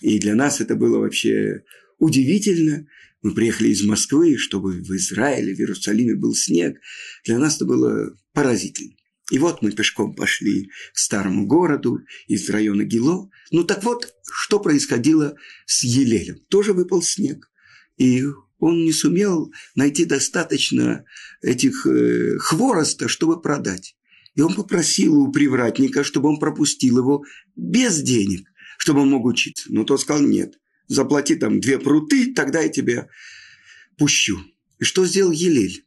И 0.00 0.18
для 0.18 0.34
нас 0.34 0.60
это 0.60 0.74
было 0.74 0.98
вообще 0.98 1.62
удивительно, 1.98 2.86
мы 3.22 3.32
приехали 3.32 3.68
из 3.68 3.84
Москвы, 3.84 4.36
чтобы 4.36 4.72
в 4.72 4.90
Израиле, 4.96 5.54
в 5.54 5.58
Иерусалиме 5.58 6.16
был 6.16 6.34
снег. 6.34 6.78
Для 7.24 7.38
нас 7.38 7.56
это 7.56 7.64
было 7.64 8.16
поразительно. 8.32 8.94
И 9.30 9.38
вот 9.38 9.62
мы 9.62 9.70
пешком 9.70 10.14
пошли 10.14 10.68
к 10.92 10.98
старому 10.98 11.46
городу 11.46 12.00
из 12.26 12.50
района 12.50 12.82
Гило. 12.82 13.30
Ну 13.50 13.64
так 13.64 13.84
вот, 13.84 14.12
что 14.30 14.58
происходило 14.60 15.36
с 15.66 15.84
Елелем. 15.84 16.40
Тоже 16.48 16.72
выпал 16.72 17.00
снег. 17.00 17.50
И 17.96 18.24
он 18.58 18.84
не 18.84 18.92
сумел 18.92 19.52
найти 19.74 20.04
достаточно 20.04 21.04
этих 21.40 21.86
э, 21.86 22.36
хвороста, 22.38 23.08
чтобы 23.08 23.40
продать. 23.40 23.96
И 24.34 24.40
он 24.40 24.54
попросил 24.54 25.16
у 25.18 25.30
привратника, 25.30 26.04
чтобы 26.04 26.28
он 26.28 26.38
пропустил 26.38 26.98
его 26.98 27.24
без 27.54 28.02
денег, 28.02 28.48
чтобы 28.78 29.00
он 29.02 29.10
мог 29.10 29.24
учиться. 29.24 29.66
Но 29.68 29.84
тот 29.84 30.00
сказал, 30.00 30.22
нет, 30.22 30.58
заплати 30.88 31.36
там 31.36 31.60
две 31.60 31.78
пруты, 31.78 32.32
тогда 32.34 32.60
я 32.60 32.68
тебя 32.68 33.08
пущу. 33.96 34.40
И 34.78 34.84
что 34.84 35.06
сделал 35.06 35.32
Елель? 35.32 35.84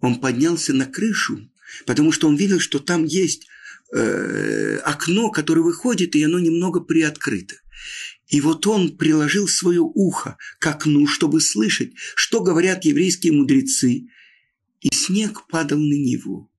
Он 0.00 0.20
поднялся 0.20 0.72
на 0.72 0.86
крышу, 0.86 1.50
потому 1.86 2.12
что 2.12 2.28
он 2.28 2.36
видел, 2.36 2.60
что 2.60 2.78
там 2.78 3.04
есть 3.04 3.46
э, 3.92 4.76
окно, 4.84 5.30
которое 5.30 5.62
выходит, 5.62 6.14
и 6.14 6.22
оно 6.22 6.38
немного 6.38 6.80
приоткрыто. 6.80 7.56
И 8.28 8.40
вот 8.40 8.66
он 8.66 8.96
приложил 8.96 9.46
свое 9.46 9.80
ухо 9.80 10.36
к 10.58 10.66
окну, 10.66 11.06
чтобы 11.06 11.40
слышать, 11.40 11.92
что 12.14 12.40
говорят 12.40 12.84
еврейские 12.84 13.32
мудрецы. 13.32 14.08
И 14.80 14.94
снег 14.94 15.46
падал 15.48 15.78
на 15.78 15.94
него. 15.94 16.50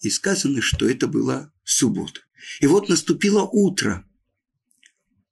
И 0.00 0.10
сказано, 0.10 0.60
что 0.60 0.88
это 0.88 1.06
была 1.06 1.52
суббота. 1.64 2.20
И 2.60 2.66
вот 2.66 2.88
наступило 2.88 3.42
утро. 3.42 4.04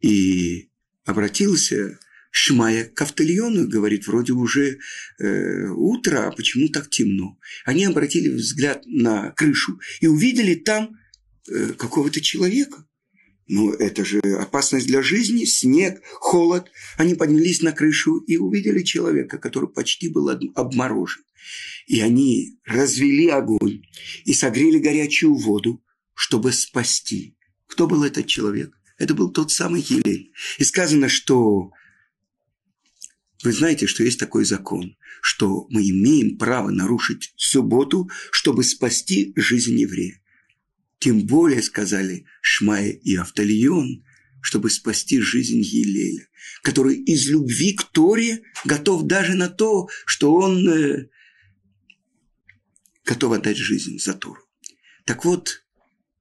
И 0.01 0.71
обратился 1.05 1.99
Шмая 2.31 2.85
к 2.85 3.03
Автальону, 3.03 3.69
говорит, 3.69 4.07
вроде 4.07 4.33
уже 4.33 4.79
э, 5.19 5.69
утро, 5.69 6.29
а 6.29 6.33
почему 6.33 6.69
так 6.69 6.89
темно? 6.89 7.39
Они 7.67 7.85
обратили 7.85 8.31
взгляд 8.31 8.85
на 8.87 9.33
крышу 9.33 9.79
и 10.01 10.07
увидели 10.07 10.55
там 10.55 10.97
э, 11.49 11.75
какого-то 11.75 12.23
человека. 12.23 12.87
Ну, 13.49 13.71
это 13.73 14.03
же 14.05 14.21
опасность 14.21 14.87
для 14.87 15.03
жизни, 15.03 15.45
снег, 15.45 16.01
холод. 16.05 16.71
Они 16.97 17.15
поднялись 17.15 17.61
на 17.61 17.73
крышу 17.73 18.19
и 18.21 18.39
увидели 18.39 18.83
человека, 18.83 19.37
который 19.37 19.69
почти 19.69 20.09
был 20.09 20.31
обморожен. 20.55 21.23
И 21.87 22.01
они 22.01 22.59
развели 22.65 23.29
огонь 23.29 23.83
и 24.25 24.33
согрели 24.33 24.79
горячую 24.79 25.35
воду, 25.35 25.85
чтобы 26.15 26.53
спасти. 26.53 27.37
Кто 27.67 27.87
был 27.87 28.05
этот 28.05 28.27
человек? 28.27 28.73
Это 29.03 29.15
был 29.15 29.33
тот 29.33 29.51
самый 29.51 29.81
Елель. 29.83 30.33
И 30.59 30.63
сказано, 30.63 31.09
что 31.09 31.73
вы 33.43 33.53
знаете, 33.53 33.89
что 33.89 34.05
есть 34.05 34.21
такой 34.21 34.45
закон, 34.45 34.97
что 35.21 35.67
мы 35.71 35.83
имеем 35.83 36.39
право 36.39 36.71
нарушить 36.71 37.35
субботу, 37.37 38.09
чтобы 38.31 38.63
спасти 38.63 39.33
жизнь 39.35 39.77
еврея. 39.77 40.23
Тем 41.01 41.27
более, 41.27 41.63
сказали 41.63 42.27
Шмая 42.43 42.93
и 42.93 43.17
Автальон, 43.17 44.05
чтобы 44.41 44.71
спасти 44.71 45.21
жизнь 45.21 45.63
Елеля, 45.63 46.29
который 46.63 46.95
из 46.95 47.29
любви 47.29 47.73
к 47.73 47.83
Торе 47.83 48.45
готов 48.65 49.09
даже 49.09 49.35
на 49.35 49.49
то, 49.49 49.89
что 50.07 50.33
он 50.33 50.69
э, 50.69 51.09
готов 53.05 53.33
отдать 53.33 53.57
жизнь 53.57 53.99
за 53.99 54.15
Тору. 54.15 54.45
Так 55.07 55.25
вот, 55.25 55.65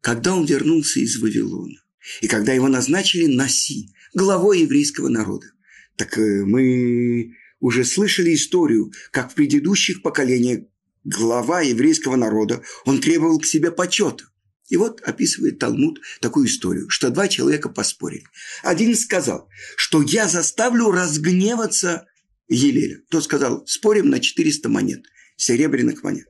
когда 0.02 0.36
он 0.36 0.46
вернулся 0.46 1.00
из 1.00 1.20
Вавилона, 1.20 1.81
И 2.22 2.28
когда 2.28 2.54
его 2.54 2.68
назначили 2.68 3.26
Наси, 3.26 3.90
главой 4.14 4.62
еврейского 4.62 5.10
народа, 5.10 5.48
так 5.96 6.18
э, 6.18 6.44
мы 6.46 7.36
уже 7.60 7.86
слышали 7.86 8.34
историю, 8.34 8.92
как 9.12 9.32
в 9.32 9.36
предыдущих 9.36 10.02
поколениях 10.02 10.62
глава 11.04 11.62
еврейского 11.62 12.16
народа, 12.16 12.62
он 12.86 13.00
требовал 13.02 13.40
к 13.40 13.46
себе 13.46 13.72
почета. 13.72 14.26
И 14.70 14.78
вот 14.78 15.02
описывает 15.02 15.60
Талмуд 15.60 16.00
такую 16.22 16.48
историю, 16.48 16.90
что 16.90 17.10
два 17.10 17.28
человека 17.28 17.68
поспорили. 17.70 18.24
Один 18.64 18.96
сказал, 18.96 19.50
что 19.76 20.02
я 20.02 20.28
заставлю 20.28 20.92
разгневаться 20.92 22.08
Елеля. 22.48 23.02
Тот 23.10 23.26
сказал, 23.26 23.66
спорим 23.68 24.10
на 24.10 24.20
400 24.20 24.70
монет, 24.70 25.04
серебряных 25.36 26.04
монет. 26.04 26.28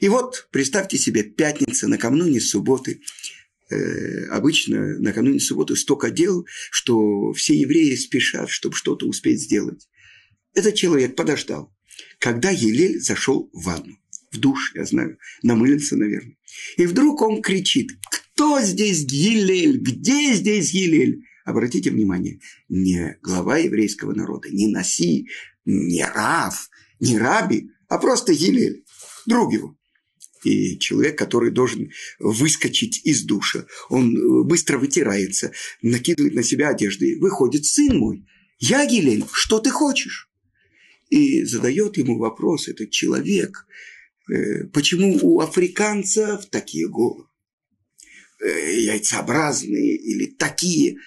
И 0.00 0.08
вот, 0.08 0.48
представьте 0.50 0.98
себе, 0.98 1.22
пятница, 1.22 1.86
накануне 1.86 2.40
субботы, 2.40 3.02
обычно 4.30 4.98
накануне 4.98 5.40
субботы 5.40 5.76
столько 5.76 6.10
дел, 6.10 6.46
что 6.70 7.32
все 7.32 7.54
евреи 7.54 7.94
спешат, 7.96 8.50
чтобы 8.50 8.76
что-то 8.76 9.06
успеть 9.06 9.42
сделать. 9.42 9.88
Этот 10.54 10.74
человек 10.74 11.16
подождал, 11.16 11.74
когда 12.18 12.50
Елель 12.50 13.00
зашел 13.00 13.50
в 13.52 13.64
ванну 13.64 13.98
в 14.32 14.38
душ, 14.38 14.72
я 14.74 14.84
знаю, 14.84 15.18
намылился, 15.42 15.96
наверное. 15.96 16.36
И 16.76 16.86
вдруг 16.86 17.22
он 17.22 17.42
кричит, 17.42 17.90
кто 18.10 18.60
здесь 18.60 19.04
Гилель, 19.04 19.78
где 19.78 20.34
здесь 20.34 20.72
Гилель? 20.72 21.22
Обратите 21.44 21.90
внимание, 21.90 22.40
не 22.68 23.16
глава 23.22 23.58
еврейского 23.58 24.14
народа, 24.14 24.48
не 24.50 24.66
Наси, 24.66 25.28
не 25.64 26.04
Рав, 26.04 26.68
не 27.00 27.18
Раби, 27.18 27.70
а 27.88 27.98
просто 27.98 28.34
Гилель, 28.34 28.84
друг 29.26 29.52
его. 29.52 29.76
И 30.44 30.78
человек, 30.78 31.18
который 31.18 31.50
должен 31.50 31.90
выскочить 32.18 33.00
из 33.04 33.24
душа, 33.24 33.66
он 33.88 34.46
быстро 34.46 34.78
вытирается, 34.78 35.52
накидывает 35.82 36.34
на 36.34 36.42
себя 36.42 36.68
одежды, 36.68 37.18
выходит, 37.18 37.64
сын 37.64 37.98
мой, 37.98 38.26
я 38.58 38.86
Гилель, 38.86 39.24
что 39.32 39.58
ты 39.58 39.70
хочешь? 39.70 40.30
И 41.10 41.44
задает 41.44 41.96
ему 41.96 42.18
вопрос 42.18 42.68
этот 42.68 42.90
человек, 42.90 43.66
Э, 44.28 44.64
почему 44.72 45.18
у 45.22 45.40
африканцев 45.40 46.46
такие 46.46 46.88
головы? 46.88 47.26
Э, 48.44 48.80
яйцеобразные 48.80 49.96
или 49.96 50.26
такие? 50.26 50.98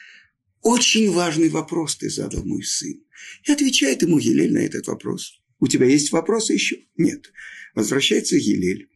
Очень 0.61 1.11
важный 1.11 1.49
вопрос 1.49 1.97
ты 1.97 2.09
задал, 2.09 2.43
мой 2.43 2.63
сын. 2.63 3.01
И 3.45 3.51
отвечает 3.51 4.01
ему 4.01 4.17
Елель 4.17 4.53
на 4.53 4.59
этот 4.59 4.87
вопрос. 4.87 5.41
У 5.59 5.67
тебя 5.67 5.85
есть 5.85 6.11
вопросы 6.11 6.53
еще? 6.53 6.77
Нет. 6.97 7.31
Возвращается 7.75 8.35
Елель. 8.35 8.88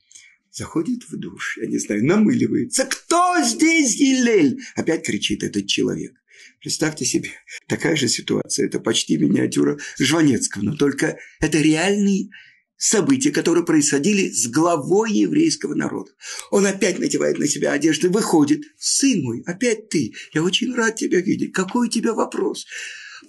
Заходит 0.54 1.10
в 1.10 1.18
душ, 1.18 1.58
я 1.60 1.68
не 1.68 1.80
знаю, 1.80 2.06
намыливается. 2.06 2.86
Кто 2.86 3.44
здесь 3.44 3.96
Елель? 3.96 4.62
Опять 4.76 5.04
кричит 5.04 5.44
этот 5.44 5.66
человек. 5.66 6.14
Представьте 6.62 7.06
себе, 7.06 7.30
такая 7.68 7.96
же 7.96 8.08
ситуация. 8.08 8.68
Это 8.68 8.80
почти 8.80 9.18
миниатюра 9.18 9.80
Жванецкого, 9.98 10.62
но 10.62 10.76
только 10.76 11.18
это 11.40 11.58
реальный 11.60 12.30
события, 12.78 13.32
которые 13.32 13.66
происходили 13.66 14.30
с 14.30 14.48
главой 14.48 15.12
еврейского 15.12 15.74
народа. 15.74 16.12
Он 16.52 16.68
опять 16.68 17.00
надевает 17.00 17.40
на 17.40 17.48
себя 17.48 17.72
одежды, 17.72 18.10
выходит. 18.10 18.62
«Сын 18.78 19.24
мой, 19.24 19.42
опять 19.48 19.90
ты. 19.90 20.14
Я 20.34 20.44
очень 20.44 20.76
рад 20.76 20.98
тебя 20.98 21.20
видеть. 21.20 21.52
Какой 21.54 21.88
у 21.88 21.90
тебя 21.90 22.14
вопрос? 22.14 22.68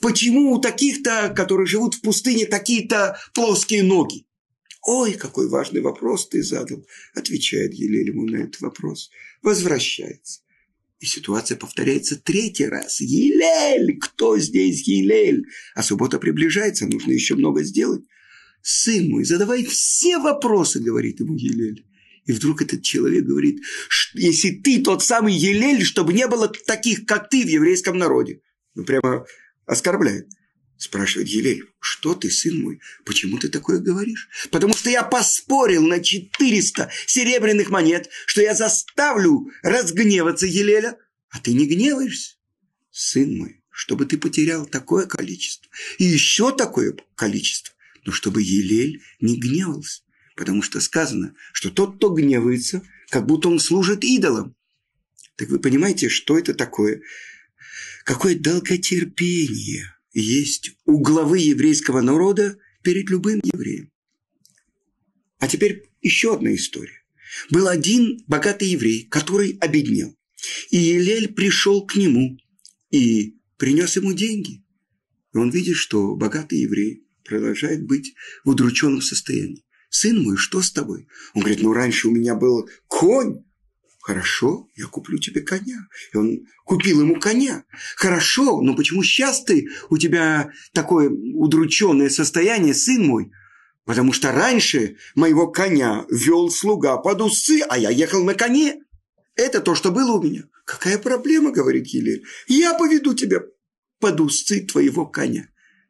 Почему 0.02 0.52
у 0.52 0.60
таких-то, 0.60 1.32
которые 1.34 1.66
живут 1.66 1.94
в 1.94 2.02
пустыне, 2.02 2.44
такие-то 2.44 3.18
плоские 3.32 3.82
ноги?» 3.82 4.26
«Ой, 4.86 5.14
какой 5.14 5.48
важный 5.48 5.80
вопрос 5.80 6.28
ты 6.28 6.42
задал»,– 6.42 6.84
отвечает 7.14 7.74
Елель 7.74 8.08
ему 8.08 8.26
на 8.26 8.36
этот 8.36 8.60
вопрос. 8.60 9.10
Возвращается. 9.42 10.40
И 11.00 11.06
ситуация 11.06 11.56
повторяется 11.56 12.16
третий 12.16 12.66
раз. 12.66 13.00
Елель! 13.00 13.98
Кто 13.98 14.38
здесь 14.38 14.86
Елель? 14.86 15.44
А 15.74 15.82
суббота 15.82 16.18
приближается, 16.18 16.86
нужно 16.86 17.12
еще 17.12 17.34
много 17.34 17.62
сделать 17.62 18.04
сын 18.64 19.10
мой, 19.10 19.24
задавай 19.24 19.64
все 19.64 20.18
вопросы, 20.18 20.80
говорит 20.80 21.20
ему 21.20 21.36
Елель. 21.36 21.86
И 22.24 22.32
вдруг 22.32 22.62
этот 22.62 22.82
человек 22.82 23.24
говорит, 23.24 23.60
если 24.14 24.50
ты 24.50 24.82
тот 24.82 25.04
самый 25.04 25.34
Елель, 25.34 25.84
чтобы 25.84 26.14
не 26.14 26.26
было 26.26 26.48
таких, 26.48 27.04
как 27.04 27.28
ты 27.28 27.44
в 27.44 27.48
еврейском 27.48 27.98
народе. 27.98 28.40
Ну, 28.74 28.84
прямо 28.84 29.26
оскорбляет. 29.66 30.26
Спрашивает 30.84 31.28
Елель, 31.28 31.64
что 31.80 32.14
ты, 32.14 32.30
сын 32.30 32.60
мой, 32.60 32.78
почему 33.06 33.38
ты 33.38 33.48
такое 33.48 33.78
говоришь? 33.78 34.28
Потому 34.50 34.74
что 34.76 34.90
я 34.90 35.02
поспорил 35.02 35.86
на 35.86 35.98
400 36.04 36.90
серебряных 37.06 37.70
монет, 37.70 38.10
что 38.26 38.42
я 38.42 38.54
заставлю 38.54 39.50
разгневаться 39.62 40.44
Елеля, 40.44 40.98
а 41.30 41.40
ты 41.40 41.54
не 41.54 41.66
гневаешься. 41.66 42.34
Сын 42.90 43.34
мой, 43.38 43.62
чтобы 43.70 44.04
ты 44.04 44.18
потерял 44.18 44.66
такое 44.66 45.06
количество 45.06 45.70
и 45.96 46.04
еще 46.04 46.54
такое 46.54 46.94
количество, 47.14 47.74
но 48.04 48.12
чтобы 48.12 48.42
Елель 48.42 49.00
не 49.20 49.40
гневался, 49.40 50.02
потому 50.36 50.60
что 50.60 50.82
сказано, 50.82 51.34
что 51.54 51.70
тот, 51.70 51.96
кто 51.96 52.10
гневается, 52.10 52.82
как 53.08 53.24
будто 53.24 53.48
он 53.48 53.58
служит 53.58 54.04
идолам. 54.04 54.54
Так 55.36 55.48
вы 55.48 55.60
понимаете, 55.60 56.10
что 56.10 56.38
это 56.38 56.52
такое? 56.52 57.00
Какое 58.04 58.34
долготерпение 58.34 59.93
есть 60.20 60.70
у 60.84 61.00
главы 61.00 61.40
еврейского 61.40 62.00
народа 62.00 62.56
перед 62.82 63.10
любым 63.10 63.40
евреем. 63.42 63.90
А 65.38 65.48
теперь 65.48 65.90
еще 66.00 66.34
одна 66.34 66.54
история. 66.54 67.02
Был 67.50 67.68
один 67.68 68.22
богатый 68.26 68.68
еврей, 68.68 69.06
который 69.10 69.58
обеднел. 69.60 70.16
И 70.70 70.76
Елель 70.76 71.32
пришел 71.32 71.84
к 71.84 71.96
нему 71.96 72.38
и 72.90 73.36
принес 73.56 73.96
ему 73.96 74.12
деньги. 74.12 74.64
И 75.34 75.36
он 75.36 75.50
видит, 75.50 75.76
что 75.76 76.14
богатый 76.14 76.60
еврей 76.60 77.04
продолжает 77.24 77.84
быть 77.86 78.14
в 78.44 78.50
удрученном 78.50 79.02
состоянии. 79.02 79.64
«Сын 79.88 80.22
мой, 80.22 80.36
что 80.36 80.60
с 80.60 80.72
тобой?» 80.72 81.08
Он 81.34 81.42
говорит, 81.42 81.62
ну 81.62 81.72
раньше 81.72 82.08
у 82.08 82.10
меня 82.10 82.34
был 82.34 82.68
конь. 82.86 83.43
Хорошо, 84.04 84.68
я 84.76 84.84
куплю 84.86 85.18
тебе 85.18 85.40
коня. 85.40 85.88
И 86.12 86.16
он 86.18 86.46
купил 86.66 87.00
ему 87.00 87.18
коня. 87.18 87.64
Хорошо, 87.96 88.60
но 88.60 88.76
почему 88.76 89.02
сейчас 89.02 89.42
ты, 89.44 89.70
у 89.88 89.96
тебя 89.96 90.50
такое 90.74 91.08
удрученное 91.08 92.10
состояние, 92.10 92.74
сын 92.74 93.02
мой? 93.02 93.32
Потому 93.86 94.12
что 94.12 94.30
раньше 94.30 94.98
моего 95.14 95.46
коня 95.50 96.04
вел 96.10 96.50
слуга 96.50 96.98
под 96.98 97.22
усы, 97.22 97.62
а 97.66 97.78
я 97.78 97.88
ехал 97.88 98.22
на 98.24 98.34
коне. 98.34 98.82
Это 99.36 99.62
то, 99.62 99.74
что 99.74 99.90
было 99.90 100.18
у 100.18 100.22
меня. 100.22 100.44
Какая 100.66 100.98
проблема, 100.98 101.50
говорит 101.50 101.86
Елель. 101.86 102.24
Я 102.46 102.74
поведу 102.74 103.14
тебя 103.14 103.40
под 104.00 104.20
усы 104.20 104.66
твоего 104.66 105.06
коня. 105.06 105.48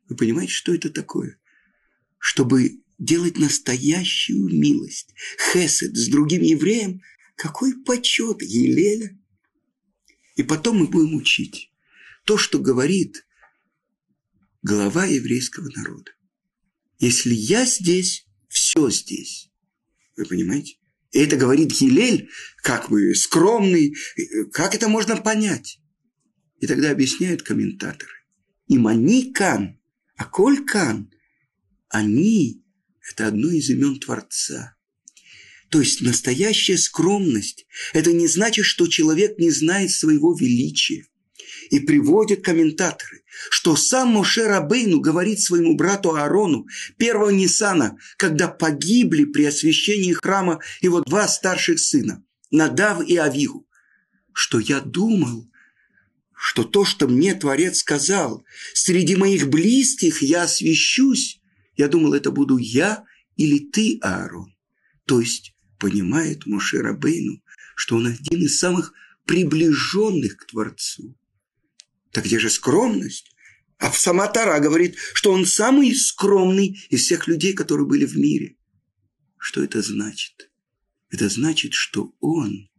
Вы 0.09 0.14
понимаете, 0.14 0.53
что 0.53 0.72
это 0.72 0.88
такое? 0.88 1.37
Чтобы 2.18 2.79
делать 2.96 3.38
настоящую 3.38 4.55
милость, 4.55 5.12
хесед 5.53 5.96
с 5.96 6.07
другим 6.07 6.42
евреем, 6.42 7.00
какой 7.36 7.74
почет 7.84 8.42
Елеля. 8.42 9.18
И 10.36 10.42
потом 10.42 10.78
мы 10.78 10.88
будем 10.88 11.14
учить 11.14 11.72
то, 12.24 12.38
что 12.38 12.58
говорит 12.58 13.26
глава 14.62 15.04
еврейского 15.04 15.70
народа. 15.76 16.12
Если 16.98 17.34
я 17.34 17.66
здесь, 17.66 18.26
все 18.48 18.88
здесь. 18.90 19.50
Вы 20.16 20.24
понимаете? 20.26 20.76
И 21.12 21.18
это 21.18 21.36
говорит 21.36 21.72
Елель, 21.72 22.30
как 22.62 22.90
бы 22.90 23.14
скромный, 23.14 23.94
как 24.52 24.74
это 24.74 24.88
можно 24.88 25.16
понять? 25.16 25.80
И 26.58 26.66
тогда 26.66 26.90
объясняют 26.90 27.42
комментаторы. 27.42 28.12
Иманикан, 28.68 29.78
а 30.16 30.24
Колькан, 30.24 31.12
они– 31.88 32.64
это 33.10 33.28
одно 33.28 33.50
из 33.50 33.70
имен 33.70 34.00
Творца. 34.00 34.73
То 35.74 35.80
есть 35.80 36.02
настоящая 36.02 36.78
скромность– 36.78 37.66
это 37.92 38.12
не 38.12 38.28
значит, 38.28 38.64
что 38.64 38.87
человек 38.87 39.38
не 39.38 39.50
знает 39.50 39.90
своего 39.90 40.32
величия. 40.32 41.08
И 41.68 41.80
приводят 41.80 42.44
комментаторы, 42.44 43.24
что 43.50 43.74
сам 43.74 44.10
Моше 44.10 44.46
Рабейну 44.46 45.00
говорит 45.00 45.40
своему 45.40 45.74
брату 45.74 46.14
Аарону, 46.14 46.68
первого 46.96 47.30
Нисана, 47.30 47.98
когда 48.18 48.46
погибли 48.46 49.24
при 49.24 49.46
освящении 49.46 50.12
храма 50.12 50.60
его 50.80 51.00
два 51.00 51.26
старших 51.26 51.80
сына, 51.80 52.22
Надав 52.52 53.04
и 53.04 53.16
Авигу, 53.16 53.66
что 54.32 54.60
я 54.60 54.78
думал, 54.80 55.50
что 56.37 56.62
то, 56.62 56.84
что 56.84 57.08
мне 57.08 57.34
Творец 57.34 57.78
сказал, 57.78 58.44
среди 58.74 59.16
моих 59.16 59.48
близких 59.48 60.22
я 60.22 60.44
освящусь, 60.44 61.40
я 61.76 61.88
думал, 61.88 62.14
это 62.14 62.30
буду 62.30 62.58
я 62.58 63.02
или 63.34 63.58
ты, 63.58 63.98
Аарон. 64.02 64.54
То 65.06 65.20
есть 65.20 65.53
понимает 65.78 66.46
Моше 66.46 66.78
Рабейну, 66.80 67.42
что 67.76 67.96
он 67.96 68.06
один 68.06 68.42
из 68.42 68.58
самых 68.58 68.92
приближенных 69.26 70.37
к 70.37 70.46
Творцу. 70.46 71.16
Так 72.12 72.24
где 72.24 72.38
же 72.38 72.50
скромность? 72.50 73.34
А 73.78 73.92
сама 73.92 74.28
Тара 74.28 74.60
говорит, 74.60 74.96
что 75.14 75.32
он 75.32 75.46
самый 75.46 75.94
скромный 75.94 76.80
из 76.90 77.02
всех 77.02 77.26
людей, 77.26 77.52
которые 77.52 77.87
были 77.87 78.06
в 78.06 78.16
мире. 78.16 78.56
Что 79.38 79.62
это 79.62 79.82
значит? 79.82 80.50
Это 81.10 81.28
значит, 81.28 81.74
что 81.74 82.14
он, 82.20 82.70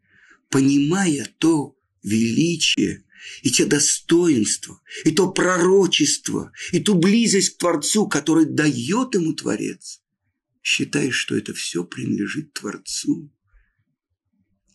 понимая 0.49 1.27
то 1.38 1.77
величие, 2.01 3.03
и 3.41 3.49
те 3.49 3.65
достоинства, 3.65 4.79
и 5.03 5.12
то 5.12 5.31
пророчество, 5.31 6.51
и 6.71 6.79
ту 6.79 6.95
близость 6.95 7.55
к 7.55 7.58
Творцу, 7.58 8.08
который 8.08 8.45
дает 8.45 9.15
ему 9.15 9.34
Творец, 9.34 10.01
считаешь, 10.65 11.15
что 11.15 11.38
это 11.38 11.54
все 11.54 11.84
принадлежит 11.84 12.54
Творцу. 12.54 13.32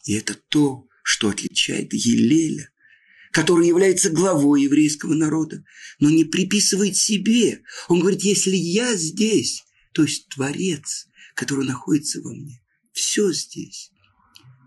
И 0.05 0.15
это 0.15 0.35
то, 0.35 0.87
что 1.03 1.29
отличает 1.29 1.93
Елеля, 1.93 2.71
который 3.33 3.67
является 3.67 4.09
главой 4.09 4.63
еврейского 4.63 5.15
народа, 5.15 5.65
но 5.99 6.09
не 6.09 6.25
приписывает 6.25 6.97
себе. 6.97 7.63
Он 7.89 7.99
говорит, 7.99 8.23
если 8.23 8.55
я 8.55 8.95
здесь, 8.95 9.65
то 9.93 10.05
есть 10.05 10.29
Творец, 10.29 11.09
который 11.35 11.67
находится 11.67 12.21
во 12.21 12.33
мне, 12.33 12.63
все 12.93 13.33
здесь. 13.33 13.91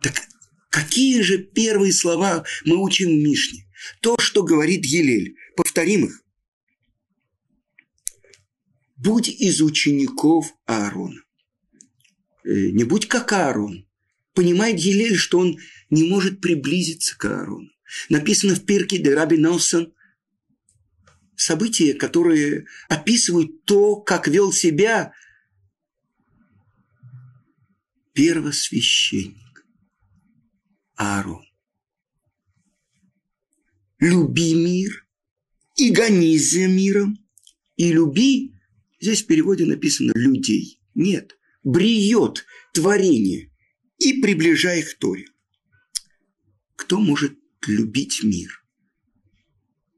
Так 0.02 0.22
какие 0.70 1.22
же 1.22 1.38
первые 1.38 1.94
слова 1.94 2.44
мы 2.66 2.76
учим 2.84 3.08
в 3.08 3.24
Мишне? 3.24 3.66
То, 4.02 4.18
что 4.20 4.44
говорит 4.44 4.86
Елель. 4.86 5.38
Повторим 5.56 6.06
их. 6.06 6.23
Будь 9.04 9.28
из 9.28 9.62
учеников 9.62 10.56
Аарона. 10.66 11.20
Э, 12.46 12.72
не 12.72 12.86
будь 12.86 13.10
как 13.10 13.34
Аарон. 13.34 13.86
Понимает 14.34 14.80
Елель, 14.80 15.18
что 15.18 15.40
он 15.40 15.58
не 15.90 16.08
может 16.08 16.40
приблизиться 16.40 17.18
к 17.18 17.26
Аарону. 17.26 17.70
Написано 18.08 18.56
в 18.56 18.66
Пирке 18.66 19.00
де 19.00 19.14
Раби 19.14 19.38
Нелсон 19.38 19.94
события, 21.36 21.94
которые 21.94 22.66
описывают 22.88 23.66
то, 23.66 23.98
как 23.98 24.30
вел 24.30 24.54
себя 24.54 25.12
первосвященник 28.14 29.66
Аарон. 30.96 31.46
Люби 34.00 34.54
мир 34.54 35.06
и 35.76 35.92
гонись 35.92 36.52
за 36.52 36.68
миром. 36.68 37.20
И 37.76 37.92
люби, 37.92 38.53
здесь 39.04 39.24
в 39.24 39.28
переводе 39.28 39.66
написано 39.66 40.14
людей. 40.16 40.82
Нет, 40.96 41.38
бриет 41.64 42.46
творение 42.74 43.52
и 43.98 44.22
приближай 44.22 44.80
их 44.80 44.96
к 44.96 44.98
Торе. 44.98 45.26
Кто 46.78 47.00
может 47.00 47.38
любить 47.68 48.24
мир? 48.24 48.64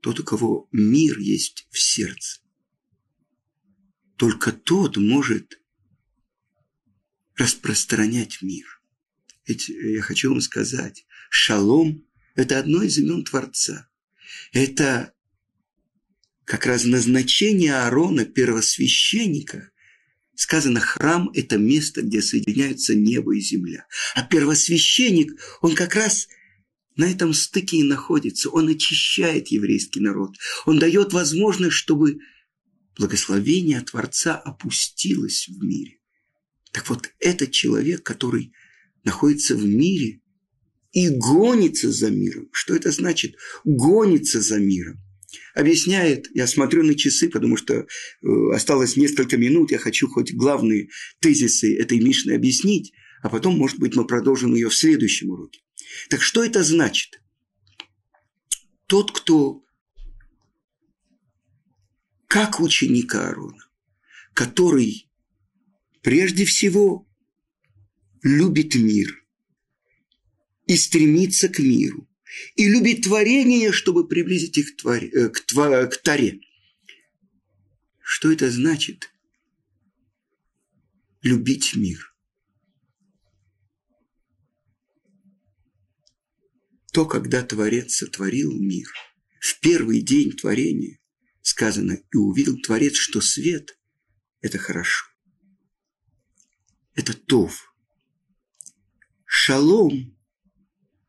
Тот, 0.02 0.20
у 0.20 0.24
кого 0.24 0.68
мир 0.72 1.20
есть 1.20 1.68
в 1.70 1.80
сердце. 1.80 2.42
Только 4.18 4.52
тот 4.52 4.98
может 4.98 5.62
распространять 7.36 8.42
мир. 8.42 8.66
Ведь 9.46 9.70
я 9.70 10.02
хочу 10.02 10.32
вам 10.32 10.42
сказать, 10.42 11.06
шалом– 11.30 12.08
это 12.36 12.58
одно 12.58 12.82
из 12.82 12.98
имен 12.98 13.24
Творца. 13.24 13.88
Это 14.52 15.14
как 16.46 16.68
раз 16.68 16.86
назначение 16.86 17.74
Аарона, 17.74 18.24
первосвященника. 18.24 19.72
Сказано, 20.36 20.80
храм– 20.80 21.30
это 21.34 21.58
место, 21.58 22.02
где 22.02 22.22
соединяются 22.22 22.94
небо 22.94 23.36
и 23.36 23.40
земля. 23.40 23.88
А 24.14 24.24
первосвященник, 24.24 25.34
он 25.62 25.76
как 25.76 25.96
раз 25.96 26.28
на 26.96 27.10
этом 27.10 27.34
стыке 27.34 27.78
и 27.78 27.84
находится. 27.84 28.50
Он 28.50 28.68
очищает 28.70 29.48
еврейский 29.48 30.02
народ. 30.02 30.36
Он 30.66 30.78
дает 30.78 31.14
возможность, 31.14 31.76
чтобы 31.76 32.20
благословение 32.98 33.82
Творца 33.82 34.36
опустилось 34.38 35.48
в 35.48 35.64
мире. 35.64 36.00
Так 36.72 36.90
вот, 36.90 37.12
этот 37.20 37.52
человек, 37.52 38.04
который 38.04 38.54
находится 39.04 39.56
в 39.56 39.66
мире 39.66 40.22
и 40.92 41.10
гонится 41.10 41.92
за 41.92 42.12
миром. 42.12 42.50
Что 42.52 42.76
это 42.76 42.92
значит? 42.92 43.36
Гонится 43.64 44.42
за 44.42 44.60
миром. 44.60 45.05
Объясняет, 45.54 46.28
я 46.34 46.48
смотрю 46.48 46.84
на 46.84 46.96
часы, 46.96 47.30
потому 47.30 47.58
что 47.58 47.74
э, 47.74 47.86
осталось 48.54 48.96
несколько 48.96 49.38
минут, 49.38 49.72
я 49.72 49.78
хочу 49.78 50.08
хоть 50.08 50.34
главные 50.34 50.90
тезисы 51.20 51.78
этой 51.78 52.00
Мишны 52.00 52.34
объяснить, 52.34 52.94
а 53.22 53.30
потом, 53.30 53.58
может 53.58 53.80
быть, 53.80 53.96
мы 53.96 54.06
продолжим 54.06 54.54
ее 54.54 54.70
в 54.70 54.76
следующем 54.76 55.30
уроке. 55.30 55.62
Так 56.10 56.22
что 56.22 56.44
это 56.44 56.64
значит? 56.64 57.22
Тот, 58.88 59.12
кто 59.12 59.64
как 62.28 62.60
ученик 62.60 63.16
Аарона, 63.16 63.64
который 64.34 65.10
прежде 66.02 66.46
всего 66.46 67.08
любит 68.22 68.76
мир 68.76 69.26
и 70.68 70.76
стремится 70.76 71.48
к 71.48 71.60
миру, 71.60 72.08
и 72.56 72.68
любит 72.68 73.04
творение, 73.04 73.72
чтобы 73.72 74.08
приблизить 74.08 74.58
их 74.58 74.76
к, 74.76 74.82
твари, 74.82 75.10
э, 75.10 75.30
тва, 75.30 75.88
к 75.88 76.02
Таре. 76.02 76.42
Что 78.02 78.32
это 78.32 78.50
значит? 78.52 79.12
Любить 81.22 81.76
мир. 81.76 82.14
То, 86.94 87.06
когда 87.06 87.44
Творец 87.44 87.96
сотворил 87.96 88.52
мир, 88.54 88.88
в 89.40 89.60
первый 89.60 90.02
день 90.02 90.32
творения 90.32 91.00
сказано, 91.42 91.98
и 92.12 92.18
увидел 92.18 92.58
Творец, 92.62 92.96
что 92.96 93.22
свет– 93.22 93.78
это 94.42 94.58
хорошо 94.58 95.06
это 96.96 97.14
тов. 97.14 97.74
Шалом– 99.26 100.18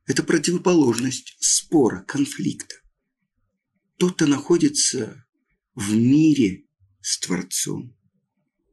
это 0.07 0.23
противоположность 0.23 1.37
спора, 1.41 2.05
конфликта. 2.07 2.77
Тот, 3.99 4.15
кто 4.15 4.27
находится 4.27 5.27
в 5.75 5.95
мире 5.95 6.65
с 7.01 7.19
Творцом, 7.19 7.97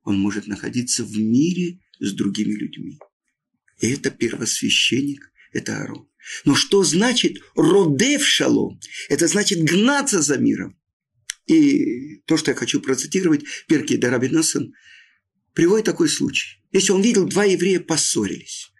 он 0.03 0.19
может 0.19 0.47
находиться 0.47 1.03
в 1.03 1.17
мире 1.17 1.79
с 1.99 2.13
другими 2.13 2.53
людьми. 2.53 2.99
И 3.79 3.87
это 3.89 4.11
первосвященник, 4.11 5.31
это 5.51 5.77
Аарон. 5.77 6.09
Но 6.45 6.55
что 6.55 6.83
значит 6.83 7.37
родев 7.55 8.25
шалом? 8.25 8.79
Это 9.09 9.27
значит 9.27 9.63
гнаться 9.63 10.21
за 10.21 10.37
миром. 10.37 10.79
И 11.47 12.17
то, 12.25 12.37
что 12.37 12.51
я 12.51 12.55
хочу 12.55 12.79
процитировать, 12.79 13.43
Перки 13.67 13.97
Дарабинасан 13.97 14.73
приводит 15.53 15.85
такой 15.85 16.09
случай. 16.09 16.61
Если 16.71 16.91
он 16.91 17.01
видел, 17.01 17.27
два 17.27 17.43
еврея 17.43 17.79
поссорились. 17.79 18.72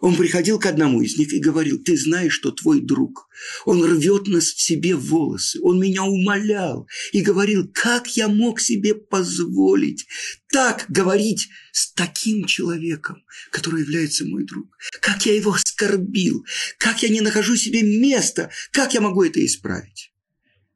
Он 0.00 0.16
приходил 0.16 0.58
к 0.58 0.66
одному 0.66 1.02
из 1.02 1.16
них 1.16 1.32
и 1.32 1.40
говорил, 1.40 1.82
ты 1.82 1.96
знаешь, 1.96 2.32
что 2.32 2.50
твой 2.50 2.80
друг, 2.80 3.28
он 3.64 3.82
рвет 3.84 4.26
нас 4.26 4.44
в 4.46 4.60
себе 4.60 4.94
волосы, 4.94 5.60
он 5.62 5.80
меня 5.80 6.04
умолял 6.04 6.88
и 7.12 7.20
говорил, 7.20 7.70
как 7.72 8.16
я 8.16 8.28
мог 8.28 8.60
себе 8.60 8.94
позволить 8.94 10.06
так 10.50 10.86
говорить 10.88 11.48
с 11.72 11.92
таким 11.92 12.44
человеком, 12.46 13.22
который 13.50 13.82
является 13.82 14.24
мой 14.24 14.44
друг, 14.44 14.76
как 15.00 15.26
я 15.26 15.34
его 15.34 15.52
оскорбил, 15.52 16.44
как 16.78 17.02
я 17.02 17.08
не 17.08 17.20
нахожу 17.20 17.56
себе 17.56 17.82
места, 17.82 18.50
как 18.72 18.94
я 18.94 19.00
могу 19.00 19.22
это 19.22 19.44
исправить? 19.44 20.12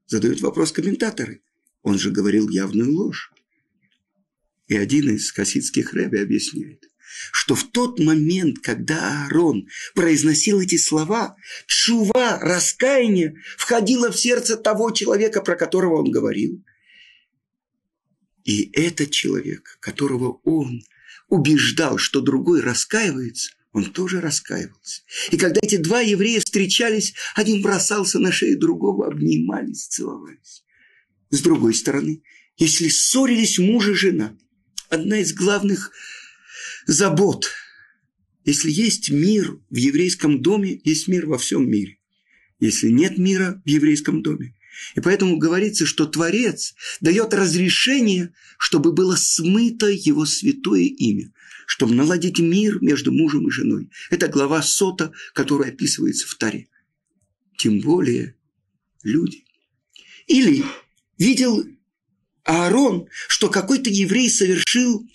Задают 0.06 0.40
вопрос 0.40 0.72
комментаторы. 0.72 1.42
Он 1.82 1.98
же 1.98 2.10
говорил 2.10 2.48
явную 2.48 2.92
ложь. 2.92 3.32
И 4.68 4.76
один 4.76 5.10
из 5.10 5.30
хасидских 5.32 5.92
рэби 5.92 6.18
объясняет, 6.18 6.88
что 7.32 7.54
в 7.54 7.70
тот 7.70 7.98
момент, 7.98 8.58
когда 8.60 9.24
Аарон 9.24 9.68
произносил 9.94 10.60
эти 10.60 10.76
слова, 10.76 11.36
чува, 11.66 12.38
раскаяние 12.40 13.36
входило 13.56 14.10
в 14.10 14.18
сердце 14.18 14.56
того 14.56 14.90
человека, 14.90 15.42
про 15.42 15.56
которого 15.56 16.00
он 16.00 16.10
говорил. 16.10 16.62
И 18.44 18.70
этот 18.72 19.10
человек, 19.10 19.78
которого 19.80 20.40
он 20.44 20.82
убеждал, 21.28 21.98
что 21.98 22.20
другой 22.20 22.60
раскаивается, 22.60 23.52
он 23.72 23.86
тоже 23.92 24.20
раскаивался. 24.20 25.02
И 25.30 25.38
когда 25.38 25.60
эти 25.62 25.76
два 25.76 26.00
еврея 26.00 26.40
встречались, 26.40 27.14
один 27.34 27.62
бросался 27.62 28.18
на 28.18 28.32
шею 28.32 28.58
другого, 28.58 29.06
обнимались, 29.06 29.86
целовались. 29.86 30.64
С 31.30 31.40
другой 31.40 31.74
стороны, 31.74 32.22
если 32.58 32.88
ссорились 32.88 33.58
муж 33.58 33.88
и 33.88 33.94
жена– 33.94 34.36
одна 34.92 35.18
из 35.18 35.32
главных 35.32 35.90
забот. 36.86 37.48
Если 38.44 38.70
есть 38.70 39.10
мир 39.10 39.58
в 39.70 39.76
еврейском 39.76 40.42
доме, 40.42 40.80
есть 40.84 41.08
мир 41.08 41.26
во 41.26 41.38
всем 41.38 41.70
мире. 41.70 41.98
Если 42.58 42.88
нет 42.88 43.18
мира 43.18 43.62
в 43.64 43.68
еврейском 43.68 44.22
доме. 44.22 44.54
И 44.94 45.00
поэтому 45.00 45.36
говорится, 45.36 45.86
что 45.86 46.06
Творец 46.06 46.74
дает 47.00 47.34
разрешение, 47.34 48.32
чтобы 48.58 48.92
было 48.92 49.16
смыто 49.16 49.88
его 49.88 50.26
святое 50.26 50.84
имя, 50.84 51.32
чтобы 51.66 51.94
наладить 51.94 52.38
мир 52.38 52.80
между 52.80 53.12
мужем 53.12 53.48
и 53.48 53.50
женой. 53.50 53.90
Это 54.10 54.28
глава 54.28 54.62
сота, 54.62 55.12
которая 55.34 55.70
описывается 55.70 56.26
в 56.26 56.34
Таре. 56.34 56.68
Тем 57.58 57.80
более 57.80 58.34
люди. 59.02 59.44
Или 60.26 60.64
видел 61.18 61.64
Аарон, 62.44 63.08
что 63.28 63.48
какой-то 63.48 63.90
еврей 63.90 64.30
совершил 64.30 65.06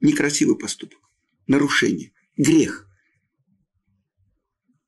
некрасивый 0.00 0.56
поступок, 0.56 1.00
нарушение, 1.46 2.12
грех. 2.36 2.86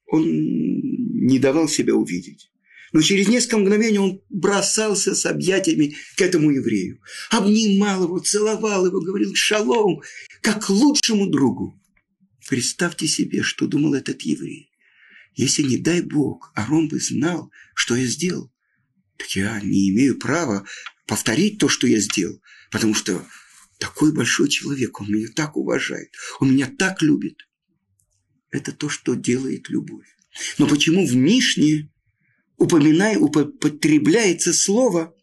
Он 0.07 0.25
не 0.25 1.39
давал 1.39 1.69
себя 1.69 1.95
увидеть. 1.95 2.51
Но 2.93 3.03
через 3.03 3.29
несколько 3.29 3.59
мгновений 3.59 3.99
он 3.99 4.21
бросался 4.29 5.15
с 5.15 5.25
объятиями 5.25 5.95
к 6.17 6.21
этому 6.21 6.51
еврею. 6.51 7.01
Обнимал 7.31 8.05
его, 8.05 8.19
целовал 8.19 8.87
его, 8.87 9.01
говорил 9.01 9.35
«шалом», 9.35 10.03
как 10.41 10.69
лучшему 10.69 11.29
другу. 11.29 11.81
Представьте 12.49 13.07
себе, 13.07 13.43
что 13.43 13.69
думал 13.69 13.95
этот 13.95 14.23
еврей. 14.23 14.71
Если, 15.37 15.63
не 15.63 15.77
дай 15.77 16.01
Бог, 16.01 16.53
Арон 16.57 16.89
бы 16.89 16.99
знал, 16.99 17.53
что 17.75 17.95
я 17.95 18.07
сделал, 18.07 18.53
так 19.17 19.31
я 19.37 19.61
не 19.61 19.91
имею 19.91 20.19
права 20.19 20.67
повторить 21.07 21.59
то, 21.59 21.69
что 21.69 21.87
я 21.87 22.01
сделал, 22.01 22.43
потому 22.73 22.95
что 22.95 23.25
такой 23.81 24.13
большой 24.13 24.49
человек, 24.49 25.01
он 25.01 25.11
меня 25.11 25.29
так 25.35 25.57
уважает, 25.57 26.13
он 26.39 26.53
меня 26.53 26.71
так 26.79 27.03
любит. 27.03 27.49
Это 28.51 28.73
то, 28.73 28.89
что 28.89 29.15
делает 29.15 29.69
любовь. 29.71 30.07
Но 30.59 30.69
почему 30.69 31.07
в 31.07 31.17
Мишне 31.17 31.91
упоминай, 32.57 33.17
употребляется 33.17 34.53
слово 34.53 35.17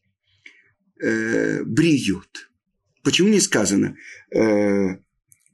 э, 0.99 1.63
«бриют»? 1.63 2.49
Почему 3.03 3.29
не 3.29 3.39
сказано 3.39 3.95
э, 4.31 4.97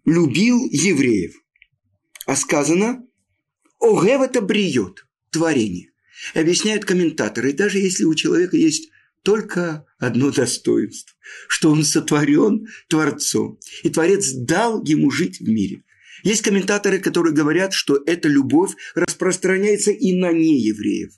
«любил 0.06 0.66
евреев», 0.72 1.36
а 2.26 2.36
сказано 2.36 3.06
«огев 3.80 4.22
это 4.22 4.42
бриет»– 4.42 5.06
творение. 5.30 5.92
Объясняют 6.34 6.86
комментаторы, 6.86 7.52
даже 7.52 7.80
если 7.80 8.06
у 8.06 8.16
человека 8.16 8.56
есть 8.56 8.90
только 9.24 9.86
одно 9.98 10.32
достоинство, 10.32 11.16
что 11.48 11.72
он 11.72 11.84
сотворен 11.84 12.68
Творцом, 12.88 13.58
и 13.84 13.90
Творец 13.90 14.32
дал 14.34 14.84
ему 14.84 15.10
жить 15.12 15.40
в 15.40 15.48
мире. 15.48 15.84
Есть 16.24 16.42
комментаторы, 16.42 17.00
которые 17.00 17.34
говорят, 17.34 17.74
что 17.74 18.02
эта 18.06 18.30
любовь 18.30 18.74
распространяется 18.96 19.92
и 19.92 20.14
на 20.14 20.32
неевреев. 20.32 21.12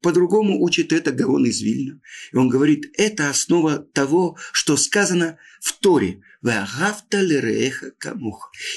По-другому 0.00 0.62
учит 0.62 0.92
это 0.92 1.12
Гаон 1.12 1.46
из 1.46 1.62
Вильна. 1.62 1.98
И 2.30 2.36
он 2.36 2.50
говорит, 2.50 2.92
это 2.98 3.30
основа 3.30 3.78
того, 3.78 4.36
что 4.52 4.76
сказано 4.76 5.38
в 5.62 5.72
Торе. 5.80 6.20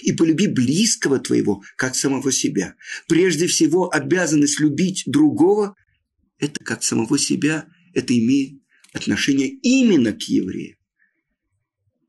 И 0.04 0.12
полюби 0.14 0.48
близкого 0.48 1.20
твоего, 1.20 1.62
как 1.76 1.96
самого 1.96 2.32
себя. 2.32 2.76
Прежде 3.10 3.48
всего, 3.48 3.94
обязанность 3.94 4.62
любить 4.62 5.04
другого– 5.06 5.76
это 6.40 6.64
как 6.64 6.82
самого 6.82 7.20
себя, 7.20 7.68
это 7.94 8.18
имеет 8.18 8.62
отношение 8.98 9.50
именно 9.50 10.14
к 10.14 10.22
евреям. 10.24 10.78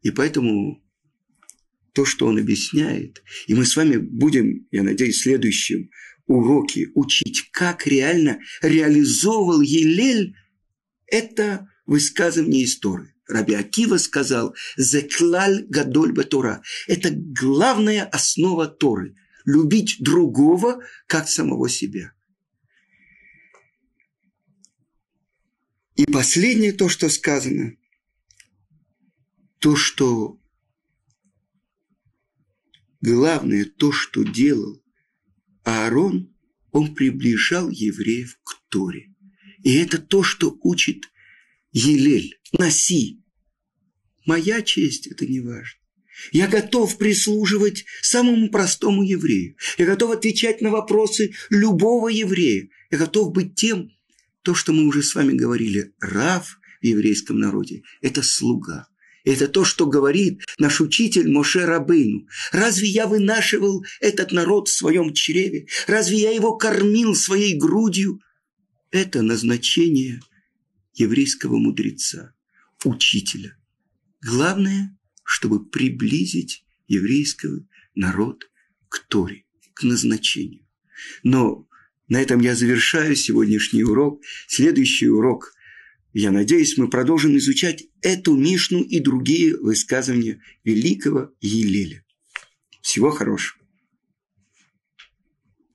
И 0.03 0.11
поэтому 0.11 0.83
то, 1.93 2.05
что 2.05 2.27
он 2.27 2.39
объясняет, 2.39 3.23
и 3.47 3.55
мы 3.55 3.65
с 3.65 3.77
вами 3.77 3.97
будем, 3.97 4.67
я 4.71 4.83
надеюсь, 4.83 5.17
в 5.17 5.23
следующем 5.23 5.91
уроке 6.27 6.89
учить, 6.95 7.51
как 7.51 7.87
реально 7.87 8.41
реализовывал 8.63 9.61
Елель 9.61 10.35
это 11.07 11.69
высказывание 11.87 12.65
истории. 12.65 13.15
Раби 13.27 13.55
Акива 13.55 13.99
сказал 13.99 14.55
«Зеклаль 14.77 15.65
гадоль 15.69 16.13
батура»– 16.13 16.63
это 16.87 17.11
главная 17.13 18.05
основа 18.05 18.67
Торы– 18.67 19.17
любить 19.45 19.97
другого, 20.01 20.83
как 21.07 21.29
самого 21.29 21.69
себя. 21.69 22.13
И 25.99 26.07
последнее 26.07 26.73
то, 26.73 26.89
что 26.89 27.09
сказано, 27.09 27.75
то, 29.59 29.75
что 29.75 30.41
главное, 33.01 33.65
то, 33.65 33.91
что 33.91 34.23
делал 34.23 34.81
Аарон, 35.65 36.33
он 36.71 36.95
приближал 36.95 37.69
евреев 37.69 38.39
к 38.45 38.63
Торе. 38.69 39.13
И 39.65 39.75
это 39.75 39.99
то, 39.99 40.23
что 40.23 40.57
учит 40.63 41.11
Елель. 41.73 42.39
Носи. 42.53 43.21
Моя 44.25 44.63
честь– 44.63 45.07
это 45.09 45.27
не 45.27 45.41
важно. 45.41 45.81
Я 46.31 46.47
готов 46.47 46.97
прислуживать 46.97 47.85
самому 48.03 48.51
простому 48.51 49.03
еврею. 49.03 49.57
Я 49.79 49.87
готов 49.87 50.13
отвечать 50.13 50.61
на 50.61 50.71
вопросы 50.71 51.35
любого 51.51 52.07
еврея. 52.09 52.69
Я 52.93 52.99
готов 52.99 53.33
быть 53.33 53.57
тем, 53.57 53.91
то, 54.49 54.55
что 54.55 54.73
мы 54.73 54.87
уже 54.87 55.03
с 55.03 55.15
вами 55.15 55.35
говорили, 55.35 55.93
рав 56.01 56.59
в 56.81 56.87
еврейском 56.87 57.39
народе– 57.39 57.83
это 58.01 58.23
слуга. 58.23 58.89
Это 59.23 59.47
то, 59.47 59.63
что 59.63 59.85
говорит 59.85 60.41
наш 60.59 60.81
учитель 60.81 61.31
Моше 61.31 61.67
Рабыну. 61.67 62.27
Разве 62.51 62.89
я 62.89 63.07
вынашивал 63.07 63.85
этот 64.01 64.33
народ 64.33 64.69
в 64.69 64.73
своем 64.73 65.13
чреве? 65.13 65.67
Разве 65.87 66.17
я 66.17 66.31
его 66.31 66.57
кормил 66.57 67.15
своей 67.15 67.59
грудью? 67.59 68.23
Это 68.91 69.21
назначение 69.21 70.23
еврейского 70.95 71.59
мудреца, 71.59 72.33
учителя. 72.85 73.55
Главное, 74.23 74.99
чтобы 75.25 75.63
приблизить 75.63 76.65
еврейский 76.87 77.69
народ 77.95 78.51
к 78.89 79.07
Торе, 79.11 79.45
к 79.75 79.83
назначению. 79.83 80.67
Но 81.23 81.68
на 82.09 82.21
этом 82.21 82.41
я 82.41 82.55
завершаю 82.55 83.15
сегодняшний 83.17 83.85
урок. 83.85 84.23
Следующий 84.47 85.09
урок, 85.09 85.53
я 86.13 86.31
надеюсь, 86.31 86.79
мы 86.79 86.89
продолжим 86.89 87.37
изучать 87.37 87.85
эту 88.03 88.35
Мишну 88.35 88.83
и 88.83 88.99
другие 88.99 89.57
высказывания 89.57 90.41
великого 90.65 91.33
Елеля. 91.41 92.05
Всего 92.81 93.11
хорошего. 93.11 93.58